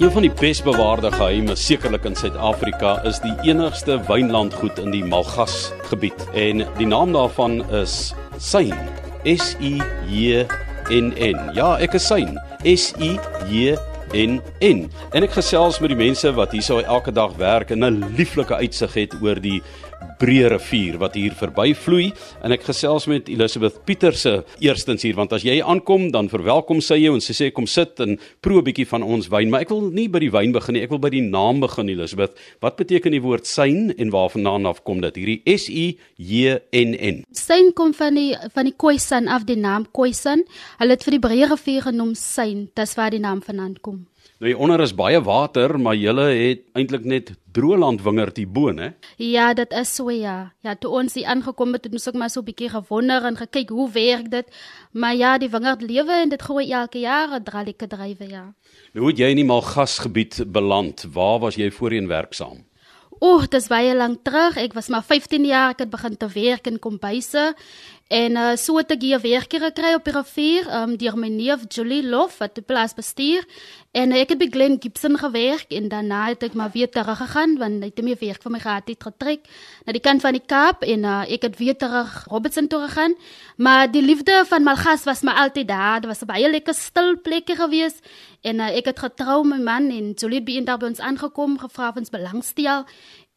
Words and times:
Een 0.00 0.10
van 0.10 0.22
die 0.22 0.32
besbewaarde 0.32 1.10
geheime 1.12 1.54
sekerlik 1.60 2.06
in 2.08 2.14
Suid-Afrika 2.16 2.94
is 3.04 3.18
die 3.20 3.34
enigste 3.44 3.98
wynlandgoed 4.08 4.78
in 4.80 4.94
die 4.94 5.02
Malgas 5.04 5.74
gebied 5.90 6.22
en 6.32 6.62
die 6.78 6.86
naam 6.88 7.12
daarvan 7.12 7.58
is 7.82 8.14
Syn. 8.40 8.72
S 9.28 9.52
I 9.60 9.74
J 10.08 10.46
N 10.88 11.12
N. 11.20 11.50
Ja, 11.52 11.74
ek 11.84 11.98
is 12.00 12.08
Syn. 12.08 12.40
S 12.64 12.94
I 12.96 13.18
J 13.52 13.76
N 14.16 14.40
N. 14.64 14.86
En 15.12 15.28
ek 15.28 15.36
gesels 15.36 15.82
met 15.84 15.92
die 15.92 16.00
mense 16.00 16.32
wat 16.32 16.56
hierso 16.56 16.80
elke 16.80 17.12
dag 17.12 17.36
werk 17.36 17.76
en 17.76 17.84
'n 17.84 18.14
lieflike 18.16 18.56
uitsig 18.56 18.96
het 18.96 19.20
oor 19.20 19.36
die 19.36 19.60
breë 20.20 20.50
rivier 20.52 20.98
wat 21.00 21.16
hier 21.16 21.34
verbyvloei 21.36 22.10
en 22.44 22.52
ek 22.52 22.66
gesels 22.68 23.06
met 23.10 23.28
Elisabeth 23.32 23.80
Pieterse 23.88 24.40
eerstens 24.60 25.04
hier 25.06 25.16
want 25.16 25.32
as 25.36 25.46
jy 25.46 25.58
aankom 25.64 26.10
dan 26.12 26.28
verwelkom 26.32 26.82
sy 26.84 27.00
jou 27.00 27.14
en 27.16 27.24
sy 27.24 27.36
sê 27.36 27.50
kom 27.56 27.68
sit 27.70 28.00
en 28.04 28.18
proe 28.44 28.60
'n 28.60 28.64
bietjie 28.68 28.86
van 28.86 29.02
ons 29.02 29.28
wyn. 29.28 29.50
Maar 29.50 29.62
ek 29.62 29.70
wil 29.70 29.90
nie 29.90 30.08
by 30.08 30.20
die 30.20 30.30
wyn 30.30 30.52
begin 30.52 30.74
nie 30.74 30.82
ek 30.82 30.90
wil 30.90 30.98
by 30.98 31.10
die 31.10 31.24
naam 31.24 31.60
begin 31.60 31.88
Elisabeth 31.88 32.36
wat 32.60 32.76
beteken 32.76 33.12
die 33.12 33.22
woord 33.22 33.46
syn 33.46 33.94
en 33.98 34.10
waarvandaan 34.10 34.66
af 34.66 34.84
kom 34.84 35.00
dit? 35.00 35.16
Hierdie 35.16 35.42
S 35.46 35.68
U 35.68 35.96
J 36.18 36.60
N 36.72 36.96
N. 37.00 37.24
Syn 37.32 37.72
kom 37.72 37.94
van 37.94 38.14
die 38.14 38.36
van 38.54 38.64
die 38.64 38.76
Khoisan 38.76 39.28
af 39.28 39.44
die 39.44 39.56
naam 39.56 39.86
Khoisan. 39.92 40.44
Hulle 40.78 40.90
het 40.90 41.04
vir 41.04 41.18
die 41.18 41.26
breë 41.28 41.50
rivier 41.50 41.82
genoem 41.82 42.14
syn 42.14 42.68
dis 42.74 42.94
waar 42.94 43.10
die 43.10 43.20
naam 43.20 43.40
vandaan 43.42 43.76
kom 43.80 44.09
Nou 44.40 44.48
hier 44.48 44.60
onder 44.64 44.80
is 44.80 44.94
baie 44.96 45.18
water, 45.20 45.74
maar 45.76 45.98
julle 46.00 46.22
het 46.32 46.62
eintlik 46.72 47.02
net 47.04 47.34
droëland 47.52 48.00
wingerd 48.00 48.38
hier 48.40 48.48
bo, 48.48 48.70
né? 48.72 48.94
Ja, 49.20 49.50
dit 49.52 49.74
is 49.76 49.90
so 49.92 50.08
ja. 50.08 50.54
Ja, 50.64 50.72
toe 50.80 50.94
ons 50.96 51.18
hier 51.18 51.28
aangekom 51.28 51.76
het, 51.76 51.84
het 51.84 51.98
ons 51.98 52.08
ook 52.08 52.16
maar 52.16 52.32
so 52.32 52.40
'n 52.40 52.48
bietjie 52.48 52.70
gewonder 52.72 53.24
en 53.28 53.36
gekyk 53.36 53.68
hoe 53.68 53.90
werk 53.92 54.30
dit. 54.30 54.46
Maar 54.92 55.14
ja, 55.14 55.36
die 55.38 55.50
wingerd 55.50 55.82
lewe 55.82 56.12
en 56.22 56.28
dit 56.28 56.42
groei 56.42 56.72
elke 56.72 56.98
jaar, 56.98 57.42
dralike 57.42 57.86
drywe 57.86 58.28
ja. 58.28 58.54
Nou 58.92 59.04
hoe 59.04 59.08
het 59.08 59.18
jy 59.18 59.28
in 59.28 59.36
die 59.36 59.44
Malgasgebied 59.44 60.44
beland? 60.46 61.04
Waar 61.12 61.38
was 61.38 61.54
jy 61.54 61.70
voorheen 61.70 62.08
werksaam? 62.08 62.64
Oeh, 63.20 63.44
dis 63.46 63.68
baie 63.68 63.94
lank 63.94 64.22
terug. 64.24 64.56
Ek 64.56 64.72
was 64.72 64.88
maar 64.88 65.02
15 65.02 65.44
jaar, 65.44 65.70
ek 65.70 65.78
het 65.78 65.90
begin 65.90 66.16
te 66.16 66.28
werk 66.32 66.66
in 66.66 66.78
kombuise 66.78 67.54
En 68.10 68.34
uh, 68.34 68.56
so 68.58 68.74
het 68.80 68.90
ek 68.90 69.04
hier 69.06 69.20
werk 69.22 69.52
gekry 69.54 69.92
op 69.94 70.02
die 70.02 70.12
rivier, 70.16 70.66
um, 70.74 70.96
deur 70.98 71.14
my 71.14 71.28
neef 71.30 71.62
Julie 71.70 72.02
Lof 72.02 72.40
wat 72.42 72.56
die 72.58 72.64
plaas 72.66 72.90
bestuur. 72.98 73.44
En 73.94 74.10
uh, 74.10 74.18
ek 74.24 74.32
het 74.34 74.40
by 74.40 74.48
Glen 74.50 74.80
Gibson 74.82 75.14
gewerk 75.20 75.70
en 75.70 75.86
daarna 75.92 76.24
het 76.32 76.42
ek 76.42 76.56
maar 76.58 76.72
weer 76.74 76.90
terug 76.90 77.20
gegaan 77.20 77.54
want 77.60 77.84
hy 77.84 77.92
het 77.92 78.02
my 78.02 78.16
werk 78.18 78.42
vir 78.42 78.54
my 78.56 78.60
gehad 78.64 78.90
het 78.90 79.06
getrek 79.06 79.46
na 79.86 79.94
die 79.94 80.02
kant 80.02 80.24
van 80.26 80.34
die 80.34 80.42
Kaap 80.42 80.82
en 80.82 81.06
uh, 81.06 81.20
ek 81.30 81.46
het 81.46 81.60
weer 81.62 81.78
terug 81.78 82.10
Robertson 82.34 82.66
toe 82.66 82.82
gegaan. 82.88 83.14
Maar 83.62 83.86
die 83.94 84.02
liefde 84.02 84.42
van 84.50 84.66
Malgas 84.66 85.06
was 85.06 85.22
my 85.22 85.36
altyd 85.44 85.70
daar. 85.70 86.02
Dit 86.02 86.10
was 86.10 86.26
'n 86.26 86.32
baie 86.34 86.50
lekker 86.50 86.74
stil 86.74 87.14
plekie 87.22 87.54
gewees. 87.62 88.02
En 88.42 88.58
uh, 88.58 88.74
ek 88.74 88.90
het 88.90 88.98
getrou 88.98 89.46
my 89.46 89.62
man 89.62 89.86
en 89.94 90.18
Julie 90.18 90.42
het 90.42 90.66
by 90.66 90.86
ons 90.86 90.98
aangekom 90.98 91.58
gevra 91.62 91.94
of 91.94 91.96
ons 92.02 92.10
belangstel 92.10 92.86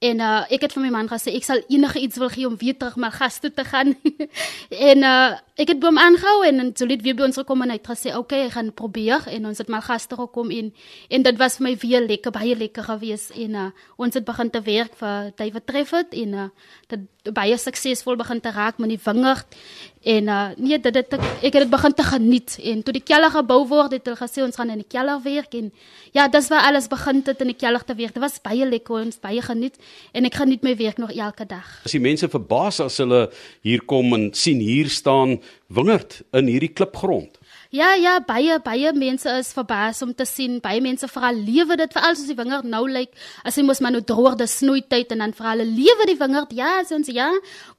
En 0.03 0.19
uh 0.19 0.41
ek 0.51 0.65
het 0.65 0.73
vir 0.75 0.83
my 0.83 0.91
man 0.91 1.07
gesê 1.07 1.31
ek 1.37 1.45
sal 1.47 1.61
enige 1.71 2.01
iets 2.03 2.19
wil 2.19 2.31
gee 2.33 2.47
om 2.47 2.57
weer 2.59 2.75
terug 2.75 2.97
my 2.99 3.09
gas 3.13 3.39
toe 3.39 3.51
te 3.55 3.63
gaan. 3.63 3.95
en 4.91 5.05
uh 5.07 5.37
ek 5.55 5.69
het 5.69 5.85
hom 5.85 5.99
aangehou 6.01 6.43
en 6.47 6.59
en 6.63 6.71
so 6.75 6.89
net 6.89 7.03
weer 7.05 7.15
by 7.15 7.27
ons 7.27 7.39
gekom 7.39 7.61
en 7.63 7.71
hy 7.71 7.77
het 7.77 7.87
gesê 7.87 8.15
okay, 8.17 8.47
ek 8.47 8.55
gaan 8.57 8.71
probeer 8.73 9.27
en 9.29 9.45
ons 9.51 9.61
het 9.61 9.69
my 9.69 9.79
gas 9.85 10.07
toe 10.09 10.17
gekom 10.19 10.51
en 10.51 10.71
en 11.09 11.25
dit 11.29 11.39
was 11.39 11.59
vir 11.59 11.67
my 11.67 11.73
weer 11.83 12.03
lekker 12.03 12.33
baie 12.35 12.55
lekker 12.57 12.87
gewees 12.89 13.29
en 13.45 13.59
uh 13.65 13.69
ons 14.01 14.17
het 14.17 14.25
begin 14.25 14.49
te 14.51 14.63
werk 14.65 14.97
vir 14.99 15.31
David 15.39 15.67
Treffert 15.69 16.17
en 16.17 16.33
uh 16.33 16.49
dit 16.91 17.07
baie 17.31 17.55
suksesvol 17.55 18.17
begin 18.19 18.41
te 18.43 18.51
raak 18.51 18.79
met 18.83 18.89
die 18.91 18.99
wingerd 18.99 19.55
en 20.03 20.27
uh 20.27 20.49
nee 20.59 20.75
dit 20.75 20.95
het 20.95 21.13
ek, 21.15 21.21
ek 21.39 21.53
het 21.55 21.61
dit 21.63 21.69
begin 21.71 21.93
te 21.95 22.03
geniet. 22.03 22.57
En 22.59 22.81
toe 22.83 22.93
die 22.93 23.03
keller 23.03 23.31
gebou 23.31 23.61
word 23.67 23.93
het 23.95 24.09
hulle 24.09 24.19
gesê 24.19 24.43
ons 24.43 24.55
gaan 24.59 24.73
in 24.73 24.81
die 24.81 24.89
keller 24.89 25.21
werk. 25.23 25.55
En 25.55 25.71
ja 26.11 26.27
dis 26.27 26.49
waar 26.51 26.67
alles 26.67 26.89
begin 26.91 27.21
het 27.23 27.39
in 27.39 27.53
die 27.53 27.55
keller 27.55 27.83
te 27.83 27.95
werk. 27.95 28.13
Dit 28.13 28.23
was 28.23 28.41
baie 28.43 28.67
lekker 28.67 29.05
ons 29.05 29.19
baie 29.23 29.41
geniet. 29.41 29.79
En 30.11 30.27
ek 30.27 30.35
geniet 30.35 30.63
my 30.63 30.75
werk 30.75 30.99
nog 30.99 31.15
elke 31.15 31.47
dag. 31.47 31.79
As 31.85 31.95
die 31.95 32.03
mense 32.03 32.27
verbaas 32.27 32.81
as 32.83 32.99
hulle 32.99 33.29
hier 33.63 33.85
kom 33.87 34.11
en 34.13 34.33
sien 34.35 34.59
hier 34.59 34.91
staan 34.91 35.39
wingerd 35.71 36.21
in 36.35 36.51
hierdie 36.51 36.73
klipgrond 36.75 37.39
Ja 37.73 37.95
ja, 37.97 38.19
baie 38.21 38.59
baie 38.61 38.91
mense 38.93 39.31
is 39.39 39.47
verbaas 39.57 40.03
om 40.05 40.11
te 40.13 40.27
sien. 40.29 40.59
Baie 40.61 40.77
mense 40.85 41.07
vra 41.09 41.31
lewe 41.33 41.73
dit 41.79 41.93
veral 41.95 42.13
soos 42.13 42.27
die 42.29 42.35
wingerd 42.37 42.67
nou 42.69 42.83
lyk. 42.85 43.15
As 43.41 43.55
hy 43.57 43.63
mos 43.65 43.79
maar 43.81 43.95
nou 43.95 44.01
droog 44.05 44.35
die 44.37 44.45
snoeityd 44.45 45.15
en 45.15 45.23
dan 45.23 45.31
vra 45.33 45.55
hulle 45.55 45.65
lewe 45.65 46.05
die 46.05 46.13
wingerd. 46.19 46.53
Ja, 46.53 46.83
ons 46.93 47.09
ja. 47.09 47.31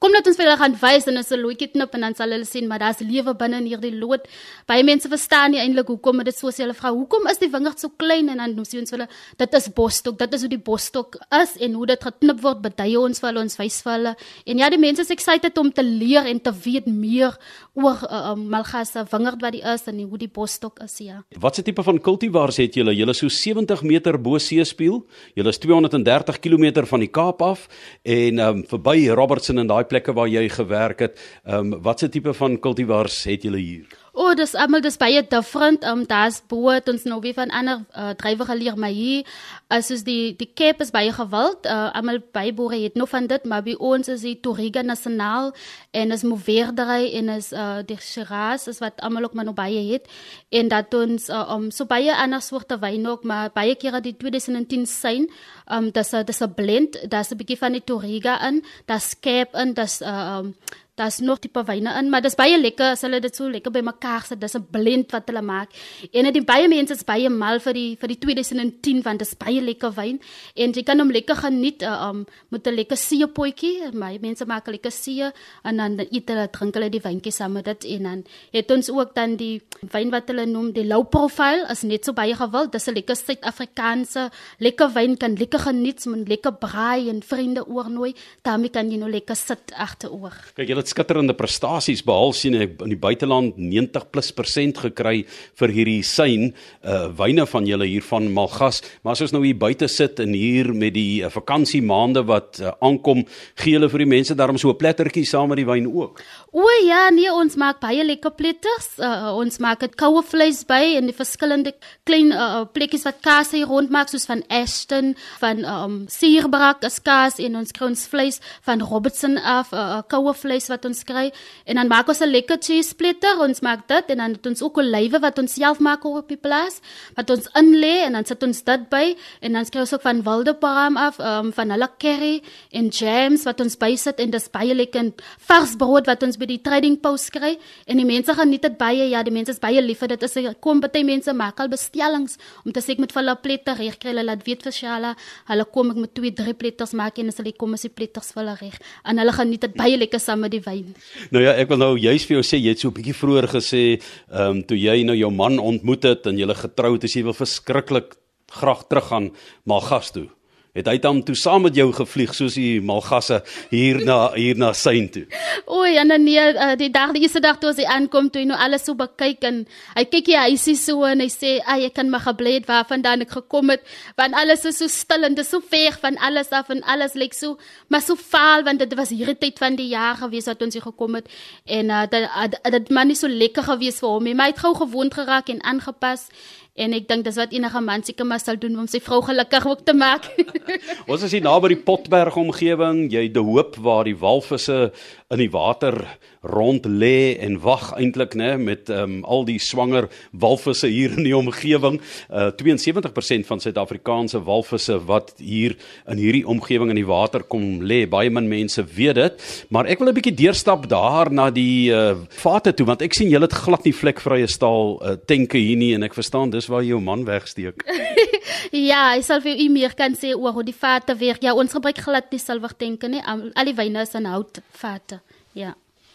Kom 0.03 0.11
net 0.11 0.27
ons 0.27 0.35
vir 0.41 0.49
hulle 0.49 0.59
gaan 0.59 0.75
wys 0.81 1.07
en 1.07 1.21
as 1.23 1.31
'n 1.31 1.39
loetjie 1.39 1.69
knip 1.77 1.95
en 1.95 2.01
dan 2.09 2.17
sal 2.19 2.35
hulle 2.35 2.45
sien 2.45 2.67
maar 2.67 2.81
daar's 2.83 2.99
lewe 3.07 3.37
binne 3.39 3.61
in 3.63 3.69
hierdie 3.71 3.95
lood. 3.95 4.27
Baie 4.67 4.83
mense 4.83 5.09
verstaan 5.09 5.53
nie 5.53 5.61
eintlik 5.63 5.87
hoekom 5.87 6.25
dit 6.25 6.35
so 6.35 6.51
sê 6.51 6.67
hulle 6.67 6.75
vra 6.75 6.91
hoekom 6.91 7.31
is 7.31 7.39
die 7.39 7.51
wingerd 7.55 7.79
so 7.79 7.89
klein 7.97 8.29
en 8.31 8.39
dan 8.39 8.65
sê 8.67 8.81
ons 8.81 8.91
hulle 8.91 9.07
dit 9.39 9.55
is 9.55 9.69
bosstok. 9.69 10.19
Dit 10.19 10.35
is 10.35 10.41
hoe 10.41 10.51
die 10.51 10.59
bosstok 10.59 11.19
is 11.31 11.57
en 11.61 11.73
hoe 11.75 11.87
dit 11.87 12.03
geknip 12.03 12.43
word 12.43 12.63
beduie 12.63 12.99
ons 12.99 13.21
vir 13.21 13.29
hulle 13.31 13.43
ons 13.47 13.59
wys 13.59 13.81
vir 13.83 13.93
hulle. 13.93 14.17
En 14.45 14.59
ja, 14.59 14.71
die 14.71 14.79
mense 14.79 15.03
is 15.03 15.11
excited 15.11 15.57
om 15.57 15.71
te 15.71 15.83
leer 15.85 16.27
en 16.27 16.41
te 16.41 16.51
weet 16.51 16.87
meer 16.87 17.39
oor 17.75 18.03
uh, 18.11 18.33
uh, 18.33 18.35
Malgasa 18.35 19.07
wingerd 19.13 19.41
wat 19.41 19.53
die 19.53 19.63
is 19.63 19.84
is 19.85 19.93
en 19.93 20.09
hoe 20.09 20.19
die 20.19 20.31
bosstok 20.33 20.81
is 20.85 20.99
ja. 21.03 21.23
Watse 21.41 21.63
tipe 21.63 21.83
van 21.85 22.01
kultivars 22.01 22.59
het 22.63 22.77
julle? 22.79 22.95
Julle 22.97 23.15
so 23.15 23.29
70 23.29 23.83
meter 23.83 24.19
bo 24.21 24.39
seespieël. 24.39 25.03
Julle 25.35 25.53
is 25.53 25.59
230 25.59 26.41
km 26.41 26.85
van 26.87 27.05
die 27.05 27.11
Kaap 27.11 27.43
af 27.43 27.69
en 28.03 28.39
ehm 28.39 28.63
um, 28.63 28.65
verby 28.69 29.09
Robertson 29.11 29.59
en 29.59 29.69
daai 29.69 29.85
plekke 29.85 30.15
waar 30.15 30.29
jy 30.29 30.49
gewerk 30.49 31.01
het. 31.01 31.19
Ehm 31.45 31.75
um, 31.75 31.83
watse 31.83 32.09
tipe 32.09 32.35
van 32.35 32.59
kultivars 32.61 33.25
het 33.25 33.43
julle 33.43 33.59
hier? 33.59 34.04
Oh, 34.15 34.31
dis 34.39 34.53
almal 34.55 34.79
dis 34.79 34.95
baie 34.95 35.25
different. 35.27 35.83
Um 35.91 36.05
daar's 36.07 36.37
boot 36.47 36.87
ons 36.87 37.03
nou 37.03 37.17
weer 37.25 37.35
van 37.35 37.51
ander 37.51 37.81
uh, 37.99 38.13
drywer 38.15 38.47
geleer 38.47 38.77
maar 38.79 38.95
hier 38.95 39.27
as 39.67 39.89
is 39.91 40.05
die 40.07 40.37
die 40.39 40.47
Cape 40.55 40.85
is 40.87 40.93
baie 40.95 41.11
gewild. 41.11 41.67
Uh, 41.67 41.89
almal 41.99 42.21
by 42.37 42.53
boere 42.55 42.79
het 42.85 42.95
nog 42.95 43.11
van 43.11 43.27
dit, 43.27 43.43
maar 43.51 43.65
by 43.67 43.75
ons 43.75 44.13
is 44.13 44.23
die 44.23 44.37
Toriga 44.39 44.85
Nasionaal 44.87 45.51
en 45.91 46.15
is 46.15 46.23
Moverdery 46.23 47.11
en 47.19 47.33
is 47.35 47.51
uh, 47.53 47.81
die 47.83 47.99
Shiraz 47.99 48.69
is 48.71 48.79
wat 48.85 49.03
almal 49.03 49.27
ook 49.27 49.35
maar 49.35 49.49
nog 49.51 49.59
baie 49.59 49.83
het. 49.89 50.07
En 50.55 50.71
dat 50.71 50.95
ons 50.95 51.27
uh, 51.29 51.43
um 51.51 51.73
so 51.75 51.91
baie 51.91 52.15
ander 52.15 52.43
soorte 52.43 52.79
wyn 52.79 53.11
ook, 53.11 53.27
maar 53.27 53.51
baie 53.51 53.75
kere 53.75 53.99
die 54.05 54.15
2010 54.15 54.87
syn. 54.87 55.27
Um 55.67 55.91
dis 55.91 56.15
'n 56.15 56.23
dis 56.25 56.41
'n 56.41 56.55
blend, 56.55 57.03
daar's 57.11 57.35
'n 57.35 57.37
bietjie 57.37 57.59
van 57.59 57.73
die 57.73 57.83
Toriga 57.85 58.39
in, 58.47 58.63
daar's 58.87 59.19
Cape 59.21 59.59
in, 59.59 59.75
daar's 59.75 60.01
uh, 60.03 60.39
um 60.39 60.55
Daar's 60.95 61.19
nog 61.19 61.39
tipe 61.43 61.65
wyne 61.67 61.91
in, 61.99 62.09
maar 62.11 62.23
dis 62.23 62.37
baie 62.39 62.55
lekker 62.55 62.93
as 62.95 63.01
hulle 63.03 63.19
dit 63.19 63.35
so 63.35 63.51
lekker 63.51 63.73
bymekaar 63.75 64.23
sit. 64.29 64.41
Dis 64.41 64.55
'n 64.55 64.67
blend 64.71 65.11
wat 65.11 65.27
hulle 65.27 65.43
maak. 65.43 65.71
En 66.13 66.33
dit 66.33 66.47
baie 66.47 66.69
mense 66.69 66.95
is 66.95 67.03
baie 67.05 67.29
mal 67.29 67.59
vir 67.59 67.73
die 67.73 67.97
vir 67.99 68.09
die 68.09 68.19
2010 68.19 69.03
want 69.03 69.19
dit 69.19 69.27
is 69.27 69.35
baie 69.35 69.61
lekker 69.61 69.91
wyn 69.97 70.21
en 70.55 70.73
jy 70.73 70.83
kan 70.83 70.99
hom 70.99 71.11
lekker 71.11 71.37
geniet 71.37 71.83
uh, 71.83 72.09
um, 72.09 72.25
met 72.49 72.67
'n 72.67 72.75
lekker 72.75 72.97
seepotjie. 72.97 73.91
My 73.93 74.19
mense 74.21 74.47
maak 74.47 74.67
lekker 74.67 74.93
see 74.93 75.23
en 75.65 75.77
dan 75.77 75.99
eet 75.99 76.29
hulle 76.29 76.49
drink 76.51 76.75
hulle 76.75 76.91
die 76.91 77.01
wyntjie 77.01 77.33
saam 77.33 77.53
met 77.53 77.65
dit 77.65 77.85
en 77.85 78.03
dan 78.03 78.25
het 78.53 78.71
ons 78.71 78.91
ook 78.91 79.15
dan 79.15 79.37
die 79.37 79.63
wyn 79.91 80.11
wat 80.11 80.29
hulle 80.29 80.47
noem 80.47 80.73
die 80.73 80.87
low 80.87 81.03
profile 81.03 81.67
is 81.71 81.83
net 81.83 82.05
so 82.05 82.13
baie 82.13 82.35
gewild. 82.35 82.73
Dis 82.73 82.87
'n 82.87 82.95
lekker 82.95 83.17
Suid-Afrikaanse 83.17 84.31
lekker 84.59 84.95
wyn 84.95 85.17
kan 85.17 85.35
lekker 85.35 85.59
geniet 85.59 86.07
met 86.07 86.29
lekker 86.29 86.53
braai 86.53 87.09
en 87.09 87.23
vriende 87.23 87.67
oornooi. 87.67 88.15
daarmee 88.43 88.71
kan 88.71 88.91
jy 88.91 88.99
nou 88.99 89.11
lekker 89.11 89.37
sit 89.37 89.73
agteroor. 89.73 90.35
Kyk, 90.55 90.84
het 90.85 90.93
skitterende 90.93 91.35
prestasies 91.37 92.05
behaal 92.05 92.35
sien 92.37 92.57
ek 92.59 92.77
in 92.85 92.93
die 92.93 93.01
buiteland 93.01 93.57
90 93.57 94.11
plus 94.13 94.31
persent 94.37 94.81
gekry 94.85 95.25
vir 95.61 95.73
hierdie 95.73 96.03
syn 96.05 96.51
uh 96.85 97.09
wyne 97.15 97.47
van 97.49 97.67
julle 97.69 97.87
hier 97.89 98.05
van 98.05 98.27
Malgas. 98.33 98.83
Maar 99.03 99.15
as 99.15 99.23
ons 99.25 99.35
nou 99.35 99.43
hier 99.45 99.57
buite 99.57 99.89
sit 99.89 100.21
en 100.21 100.35
hier 100.37 100.73
met 100.75 100.95
die 100.97 101.23
uh, 101.25 101.31
vakansiemaande 101.33 102.25
wat 102.29 102.61
uh, 102.61 102.75
aankom 102.85 103.23
gee 103.61 103.77
hulle 103.77 103.89
vir 103.93 104.05
die 104.05 104.11
mense 104.11 104.37
daarom 104.37 104.59
so 104.61 104.71
'n 104.73 104.81
plettertjie 104.81 105.25
saam 105.27 105.49
met 105.49 105.63
die 105.63 105.69
wyn 105.69 105.87
ook? 105.87 106.21
O 106.53 106.65
ja 106.85 107.09
nee 107.11 107.33
ons 107.33 107.57
maak 107.57 107.81
baie 107.81 108.05
lekker 108.05 108.35
pletters. 108.35 108.99
Uh, 108.99 109.33
ons 109.37 109.59
maak 109.59 109.81
dit 109.81 109.95
koue 109.97 110.23
vleis 110.23 110.65
by 110.67 110.97
en 110.99 111.07
die 111.07 111.17
verskillende 111.17 111.75
klein 112.05 112.33
uh, 112.33 112.65
plekkies 112.73 113.05
wat 113.05 113.23
kaas 113.23 113.53
hier 113.53 113.67
rond 113.67 113.91
maak 113.91 114.09
soos 114.09 114.27
van 114.27 114.43
Ashton 114.49 115.15
van 115.41 115.65
um 115.65 115.97
Sierbrak 116.09 116.85
as 116.85 117.01
kaas 117.01 117.39
en 117.39 117.57
ons 117.57 117.73
kry 117.73 117.87
ons 117.87 118.07
vleis 118.11 118.41
van 118.67 118.83
Robertson 118.83 119.39
af 119.39 119.73
uh, 119.73 120.03
koue 120.09 120.35
vleis 120.35 120.69
wat 120.75 120.85
ons 120.89 121.03
kry. 121.07 121.31
En 121.65 121.81
dan 121.81 121.89
maak 121.89 122.09
ons 122.09 122.21
'n 122.21 122.31
lekker 122.31 122.59
cheese 122.61 122.91
splitter 122.91 123.39
ons 123.41 123.61
maak 123.61 123.87
dit 123.89 124.11
en 124.11 124.19
dan 124.19 124.33
het 124.33 124.47
ons 124.47 124.63
ook 124.63 124.77
olywe 124.83 125.21
wat 125.21 125.39
ons 125.39 125.55
self 125.55 125.79
maak 125.79 126.05
op 126.05 126.29
die 126.29 126.37
plaas 126.37 126.81
wat 127.17 127.31
ons 127.31 127.49
inlê 127.55 128.05
en 128.07 128.13
dan 128.13 128.25
sit 128.25 128.43
ons 128.43 128.63
dit 128.63 128.89
by. 128.91 129.17
En 129.41 129.53
dan 129.53 129.65
kry 129.65 129.81
ons 129.81 129.95
ook 129.95 130.03
van 130.03 130.23
wilde 130.23 130.55
palm 130.55 130.97
af 130.97 131.19
um, 131.19 131.53
van 131.53 131.71
hulle 131.71 131.89
curry 131.99 132.43
en 132.73 132.89
jams 132.89 133.45
wat 133.45 133.61
ons 133.61 133.77
bysit. 133.77 134.21
En 134.21 134.31
dis 134.31 134.49
baie 134.51 134.75
lekker 134.75 135.13
vars 135.49 135.77
brood 135.77 136.07
wat 136.07 136.23
ons 136.23 136.37
by 136.37 136.47
die 136.47 136.61
trading 136.63 137.01
post 137.01 137.31
kry. 137.31 137.59
En 137.87 137.97
die 137.97 138.07
mense 138.07 138.35
geniet 138.35 138.63
dit 138.63 138.77
baie. 138.79 139.09
Ja 139.09 139.23
die 139.23 139.33
mense 139.33 139.51
is 139.51 139.61
baie 139.61 139.81
lief 139.81 139.99
vir 139.99 140.09
dit. 140.09 140.23
Is 140.23 140.35
kom 140.61 140.81
baie 140.81 141.05
mense 141.05 141.33
maak 141.33 141.61
al 141.61 141.69
bestellings 141.69 142.39
om 142.65 142.73
te 142.73 142.81
sê 142.81 142.93
ek 142.93 142.99
moet 142.99 143.13
vir 143.13 143.23
hulle 143.23 143.37
pletter 143.37 143.77
reg 143.77 143.99
kry. 143.99 144.11
Hulle 144.15 144.25
laat 144.25 144.45
weet 144.47 144.63
vir 144.63 144.73
Shala 144.73 145.15
hulle 145.51 145.67
kom 145.75 145.93
ek 145.93 146.01
met 146.01 146.15
twee 146.17 146.35
drie 146.35 146.55
pletters 146.57 146.95
maak 146.97 147.19
en 147.21 147.33
as 147.33 147.41
hulle 147.41 147.55
kom 147.59 147.77
as 147.77 147.85
die 147.87 147.93
pletters 147.93 148.33
vir 148.35 148.43
hulle 148.43 148.57
reg. 148.61 148.79
En 149.09 149.21
hulle 149.21 149.35
geniet 149.37 149.67
dit 149.67 149.77
baie 149.79 149.99
lekker 150.01 150.23
saam 150.23 150.45
met 150.45 150.55
die 150.55 150.63
wyn. 150.65 150.95
Nou 151.31 151.43
ja, 151.45 151.53
ek 151.53 151.69
wil 151.69 151.79
nou 151.79 151.93
juist 151.99 152.29
vir 152.29 152.39
jou 152.39 152.45
sê 152.45 152.61
jy 152.61 152.75
het 152.75 152.81
so 152.81 152.89
'n 152.89 152.97
bietjie 152.99 153.15
vroeër 153.15 153.49
gesê, 153.49 154.01
ehm 154.31 154.51
um, 154.51 154.63
toe 154.63 154.79
jy 154.79 155.05
nou 155.05 155.17
jou 155.17 155.31
man 155.31 155.59
ontmoet 155.59 156.03
het 156.05 156.27
en 156.27 156.39
julle 156.39 156.55
getroud 156.55 157.05
is, 157.05 157.15
jy 157.15 157.23
wil 157.23 157.37
verskriklik 157.37 158.17
graag 158.51 158.89
teruggaan 158.89 159.31
Malgas 159.65 160.11
toe 160.13 160.29
het 160.75 160.89
hy 160.91 160.97
dan 160.99 161.23
toe 161.23 161.37
saam 161.39 161.63
met 161.69 161.77
jou 161.79 161.89
gevlieg 161.95 162.35
soos 162.35 162.57
die 162.59 162.81
malgasse 162.83 163.41
hier 163.71 164.01
na 164.05 164.33
hier 164.35 164.59
na 164.59 164.73
Sein 164.75 165.07
toe. 165.15 165.25
O 165.71 165.85
ja, 165.87 166.03
nee, 166.03 166.19
nee, 166.19 166.77
die 166.81 166.91
dag 166.91 167.13
die 167.15 167.23
eerste 167.23 167.41
dag 167.41 167.61
toe 167.63 167.73
hy 167.77 167.87
aankom 167.87 168.31
toe 168.31 168.43
hy 168.43 168.49
nou 168.51 168.59
alles 168.59 168.87
so 168.89 168.99
bekyk 168.99 169.47
en 169.47 169.63
hy 169.95 170.05
kyk 170.11 170.33
hy 170.35 170.49
huisie 170.51 170.77
so 170.79 171.05
en 171.07 171.23
hy 171.23 171.31
sê, 171.31 171.61
"Ag, 171.63 171.87
ek 171.87 171.95
kan 171.95 172.11
maar 172.11 172.27
gebly 172.27 172.55
het 172.59 172.67
waarvandaan 172.67 173.23
ek 173.23 173.31
gekom 173.31 173.71
het, 173.71 173.83
want 174.17 174.35
alles 174.35 174.65
is 174.65 174.79
so 174.79 174.89
stil 174.89 175.25
en 175.25 175.35
dit 175.35 175.45
is 175.45 175.51
so 175.51 175.61
ver 175.61 175.93
van 176.03 176.19
alles 176.19 176.51
af 176.51 176.71
en 176.71 176.83
alles 176.83 177.15
lyk 177.15 177.35
so 177.35 177.57
maar 177.89 178.03
so 178.03 178.15
vaal 178.15 178.65
want 178.65 178.79
dit 178.79 178.95
was 178.95 179.11
hierdie 179.11 179.39
tyd 179.39 179.59
van 179.59 179.77
die 179.77 179.89
jaar 179.89 180.17
gewees 180.17 180.47
wat 180.47 180.63
ons 180.63 180.75
hier 180.75 180.83
gekom 180.83 181.15
het 181.15 181.29
en 181.65 181.91
uh, 181.91 182.07
dit 182.11 182.29
dit 182.73 182.91
man 182.91 183.07
nie 183.07 183.19
so 183.19 183.29
lekker 183.29 183.63
gewees 183.63 184.01
vir 184.03 184.09
hom 184.09 184.25
nie, 184.25 184.35
maar 184.35 184.51
hy 184.51 184.55
het 184.55 184.65
gou 184.65 184.75
gewoond 184.75 185.15
geraak 185.15 185.49
en 185.49 185.63
aangepas 185.63 186.29
En 186.75 186.91
ek 186.91 187.05
dink 187.07 187.23
dis 187.23 187.37
wat 187.39 187.53
enige 187.55 187.81
man 187.87 188.03
seker 188.03 188.27
maar 188.27 188.41
sal 188.43 188.57
doen 188.59 188.75
om 188.83 188.87
sy 188.91 188.99
vrou 188.99 189.21
gelukkig 189.23 189.67
ook 189.71 189.85
te 189.87 189.95
maak. 189.95 190.27
Ons 191.11 191.23
is 191.23 191.37
hier 191.37 191.45
naby 191.45 191.71
die 191.77 191.83
Potberg 191.87 192.35
omgewing, 192.41 193.05
jy 193.15 193.29
de 193.31 193.45
hoop 193.47 193.79
waar 193.79 194.03
die 194.09 194.17
walvisse 194.19 194.89
in 195.31 195.39
die 195.39 195.53
water 195.55 196.01
rond 196.45 196.87
lê 196.87 197.37
en 197.41 197.57
wag 197.65 197.91
eintlik 197.97 198.37
nê 198.39 198.55
met 198.61 198.91
um, 198.93 199.23
al 199.25 199.47
die 199.49 199.59
swanger 199.63 200.09
walvisse 200.31 200.89
hier 200.91 201.15
in 201.17 201.25
die 201.27 201.37
omgewing. 201.37 202.01
Uh 202.29 202.51
72% 202.55 203.47
van 203.49 203.61
Suid-Afrikaanse 203.61 204.41
walvisse 204.45 204.99
wat 205.09 205.33
hier 205.39 205.75
in 206.11 206.21
hierdie 206.21 206.45
omgewing 206.47 206.93
in 206.93 207.01
die 207.01 207.09
water 207.09 207.43
kom 207.43 207.83
lê. 207.83 208.05
Baie 208.09 208.31
min 208.31 208.49
mense 208.49 208.85
weet 208.95 209.19
dit, 209.19 209.45
maar 209.69 209.89
ek 209.91 210.01
wil 210.01 210.13
'n 210.13 210.17
bietjie 210.17 210.37
deurstap 210.37 210.89
daar 210.89 211.33
na 211.33 211.51
die 211.51 211.91
uh 211.93 212.15
vate 212.41 212.75
toe 212.75 212.87
want 212.87 213.03
ek 213.03 213.15
sien 213.15 213.31
julle 213.31 213.49
het 213.49 213.57
glad 213.65 213.85
nie 213.85 213.95
vlekvrye 213.95 214.47
staal 214.47 214.99
uh, 215.01 215.17
tenke 215.27 215.59
hier 215.59 215.77
nie 215.77 215.95
en 215.95 216.03
ek 216.03 216.15
verstaan 216.15 216.51
dis 216.51 216.69
waar 216.69 216.85
jou 216.85 217.01
man 217.01 217.25
wegsteek. 217.25 217.85
ja, 218.91 219.15
ek 219.17 219.25
sal 219.25 219.41
vir 219.45 219.61
u 219.61 219.69
meer 219.73 219.95
kan 219.97 220.15
sê 220.15 220.35
oor 220.35 220.53
hoe 220.53 220.67
die 220.67 220.77
vate 220.77 221.17
werk. 221.19 221.43
Ja, 221.43 221.55
ons 221.55 221.73
gebruik 221.73 221.99
glad 221.99 222.31
nie 222.33 222.43
silwer 222.43 222.75
tenke 222.77 223.09
nie. 223.09 223.23
Al 223.25 223.65
die 223.65 223.77
wyne 223.77 224.05
is 224.05 224.15
in 224.15 224.29
hout 224.29 224.61
vate. 224.73 225.21
Ja. 225.55 225.75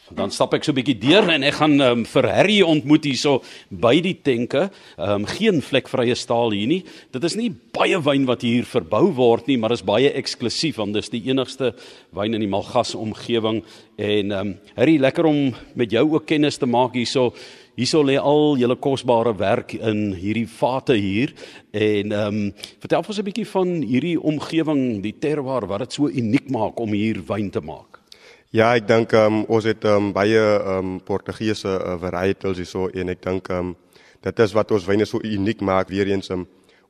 Dan 0.10 0.32
stap 0.34 0.56
ek 0.58 0.64
so 0.66 0.72
'n 0.72 0.76
bietjie 0.76 0.98
deur 0.98 1.30
en 1.30 1.44
ek 1.44 1.54
gaan 1.54 1.82
um, 1.82 2.06
vir 2.06 2.26
Harry 2.34 2.62
ontmoet 2.66 3.06
hierso 3.06 3.44
by 3.70 4.02
die 4.02 4.18
tenke. 4.24 4.70
Ehm 4.98 5.22
um, 5.22 5.26
geen 5.26 5.62
vlekvrye 5.62 6.16
staal 6.16 6.52
hier 6.52 6.68
nie. 6.68 6.84
Dit 7.12 7.24
is 7.24 7.36
nie 7.36 7.50
baie 7.50 8.00
wyn 8.02 8.26
wat 8.26 8.42
hier 8.42 8.66
verbou 8.66 9.14
word 9.14 9.48
nie, 9.48 9.58
maar 9.58 9.72
is 9.72 9.86
baie 9.86 10.10
eksklusief 10.10 10.78
want 10.78 10.94
dis 10.94 11.10
die 11.10 11.30
enigste 11.30 11.76
wyn 12.12 12.34
in 12.34 12.42
die 12.42 12.50
Malgas 12.50 12.96
omgewing 12.96 13.62
en 13.98 14.32
ehm 14.32 14.48
um, 14.48 14.56
Harry, 14.76 14.98
lekker 14.98 15.26
om 15.26 15.54
met 15.76 15.92
jou 15.92 16.06
ook 16.14 16.26
kennis 16.26 16.58
te 16.58 16.66
maak 16.66 16.94
hierso. 16.94 17.34
Hierso 17.76 18.02
lê 18.04 18.18
al 18.18 18.58
julle 18.58 18.76
kosbare 18.76 19.36
werk 19.38 19.74
in 19.74 20.14
hierdie 20.18 20.48
vate 20.48 20.98
hier 20.98 21.36
en 21.72 22.12
ehm 22.12 22.42
um, 22.50 22.54
vertel 22.80 23.06
ons 23.06 23.20
'n 23.20 23.30
bietjie 23.30 23.46
van 23.46 23.82
hierdie 23.82 24.18
omgewing, 24.18 25.02
die 25.02 25.14
terroir 25.20 25.68
wat 25.68 25.80
dit 25.80 25.94
so 25.94 26.10
uniek 26.10 26.50
maak 26.50 26.80
om 26.80 26.94
hier 26.94 27.22
wyn 27.28 27.52
te 27.52 27.62
maak. 27.62 27.99
Ja, 28.50 28.72
ek 28.74 28.88
dink 28.90 29.12
um, 29.13 29.44
ons 29.54 29.68
het 29.69 29.84
um, 29.86 30.07
baie 30.10 30.40
um, 30.42 30.96
Portugese 31.06 31.69
uh, 31.69 31.92
varietals 32.01 32.57
hierso 32.57 32.88
en 32.98 33.12
ek 33.13 33.19
dink 33.22 33.51
um, 33.54 33.75
dit 34.25 34.40
is 34.42 34.56
wat 34.57 34.72
ons 34.74 34.88
wyne 34.90 35.06
so 35.06 35.22
uniek 35.22 35.62
maak 35.62 35.92
weer 35.94 36.10
eens 36.10 36.31
um, 36.34 36.48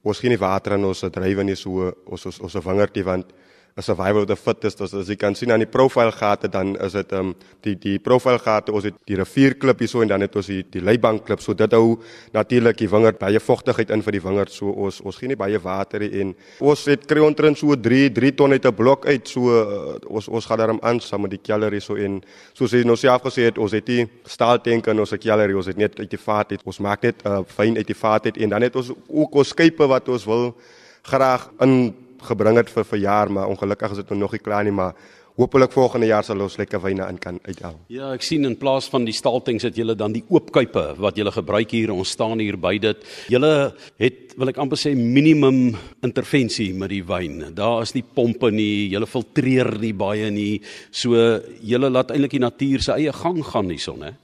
ons 0.07 0.21
gee 0.23 0.31
nie 0.31 0.39
water 0.39 0.77
aan 0.77 0.87
ons 0.87 1.03
drywe 1.11 1.43
nie 1.43 1.57
so 1.59 1.89
ons 2.07 2.23
ons 2.31 2.39
ons 2.47 2.55
wingerdie 2.63 3.03
want 3.03 3.33
a 3.79 3.81
survival 3.81 4.21
of 4.21 4.27
the 4.27 4.35
fittest. 4.35 4.81
As, 4.83 4.93
as 4.93 5.09
jy 5.09 5.15
kan 5.19 5.35
sien 5.37 5.53
aan 5.55 5.63
die 5.63 5.69
profile 5.71 6.11
gate 6.11 6.51
dan 6.51 6.75
is 6.83 6.97
dit 6.97 7.13
um 7.15 7.31
die 7.65 7.75
die 7.79 7.95
profile 8.03 8.39
gate 8.43 8.73
ons 8.75 8.85
het 8.89 8.97
die 9.09 9.17
rivierklip 9.19 9.79
hierso 9.83 10.03
en 10.03 10.11
dan 10.11 10.25
het 10.25 10.35
ons 10.39 10.49
die 10.51 10.61
die 10.75 10.83
leibank 10.83 11.23
klip 11.27 11.43
so 11.43 11.55
dit 11.57 11.75
hou 11.77 11.95
natuurlik 12.35 12.79
die 12.81 12.89
wingerd 12.91 13.19
baie 13.21 13.39
vogtigheid 13.39 13.93
in 13.95 14.03
vir 14.05 14.17
die 14.17 14.23
wingerd. 14.25 14.51
So 14.53 14.73
ons 14.87 14.99
ons 15.01 15.19
gee 15.19 15.31
nie 15.31 15.39
baie 15.39 15.61
water 15.63 16.03
nie 16.03 16.23
en 16.23 16.35
ons 16.59 16.85
het 16.91 17.07
kry 17.09 17.23
omtrent 17.23 17.61
so 17.61 17.77
3 17.89 18.11
3 18.19 18.33
ton 18.41 18.55
uit 18.55 18.65
'n 18.65 18.75
blok 18.75 19.07
uit. 19.07 19.27
So 19.27 19.55
uh, 19.55 19.95
ons 20.07 20.27
ons 20.27 20.45
gaan 20.45 20.59
daarom 20.59 20.83
aan 20.83 20.99
saam 20.99 21.23
met 21.23 21.31
die 21.37 21.43
kellery 21.43 21.79
so 21.79 21.95
en 21.95 22.21
soos 22.53 22.75
jy 22.75 22.83
nou 22.83 22.97
self 22.97 23.23
gesê 23.23 23.47
het 23.47 23.57
ons 23.57 23.71
het 23.71 23.85
die 23.85 24.07
staal 24.25 24.59
tank 24.61 24.87
en 24.87 24.99
ons 24.99 25.15
kellery 25.19 25.55
ons 25.55 25.71
het 25.71 25.77
net 25.77 25.99
uit 25.99 26.09
die 26.09 26.19
vaat 26.19 26.51
het 26.51 26.61
ons 26.65 26.79
maak 26.79 27.03
net 27.03 27.23
uh, 27.25 27.41
fyn 27.47 27.77
uit 27.77 27.87
die 27.87 27.95
vaat 27.95 28.25
het 28.25 28.37
en 28.37 28.49
dan 28.49 28.61
het 28.61 28.75
ons 28.75 28.91
ook 29.07 29.35
ons 29.35 29.49
skype 29.55 29.87
wat 29.87 30.09
ons 30.09 30.25
wil 30.25 30.55
graag 31.03 31.49
in 31.63 31.93
gebring 32.27 32.59
het 32.59 32.69
vir 32.69 32.85
vir 32.91 32.99
jaar, 33.05 33.31
maar 33.31 33.49
ongelukkig 33.51 33.91
is 33.95 34.03
dit 34.03 34.17
nog 34.17 34.31
nie 34.35 34.43
klaar 34.43 34.63
nie, 34.63 34.75
maar 34.75 34.93
hopelik 35.39 35.71
volgende 35.71 36.09
jaar 36.09 36.25
sal 36.27 36.41
ons 36.43 36.57
lekker 36.59 36.81
wyne 36.83 37.05
in 37.07 37.19
kan 37.21 37.37
uithaal. 37.45 37.77
Ja, 37.93 38.11
ek 38.15 38.25
sien 38.27 38.43
in 38.47 38.57
plaas 38.59 38.89
van 38.91 39.05
die 39.07 39.15
staltings 39.15 39.63
het 39.67 39.77
julle 39.79 39.95
dan 39.95 40.11
die 40.15 40.25
oopkuipe 40.27 40.83
wat 40.99 41.19
julle 41.19 41.31
gebruik 41.31 41.71
hier. 41.71 41.93
Ons 41.95 42.11
staan 42.17 42.43
hier 42.43 42.57
by 42.59 42.75
dit. 42.81 43.05
Julle 43.31 43.53
het 44.01 44.35
wil 44.39 44.51
ek 44.51 44.59
amper 44.59 44.79
sê 44.79 44.91
minimum 44.99 45.77
intervensie 46.05 46.73
met 46.75 46.91
die 46.91 47.03
wyn. 47.07 47.53
Daar 47.55 47.85
is 47.87 47.95
nie 47.95 48.03
pompe 48.03 48.51
nie, 48.51 48.89
julle 48.91 49.07
filtreer 49.07 49.71
nie 49.79 49.93
baie 49.95 50.27
nie. 50.31 50.59
So 50.91 51.15
julle 51.63 51.91
laat 51.91 52.11
eintlik 52.11 52.35
die 52.35 52.43
natuur 52.43 52.83
se 52.83 52.97
eie 52.99 53.15
gang 53.15 53.39
gaan 53.47 53.71
hierson, 53.71 54.03
hè? 54.09 54.17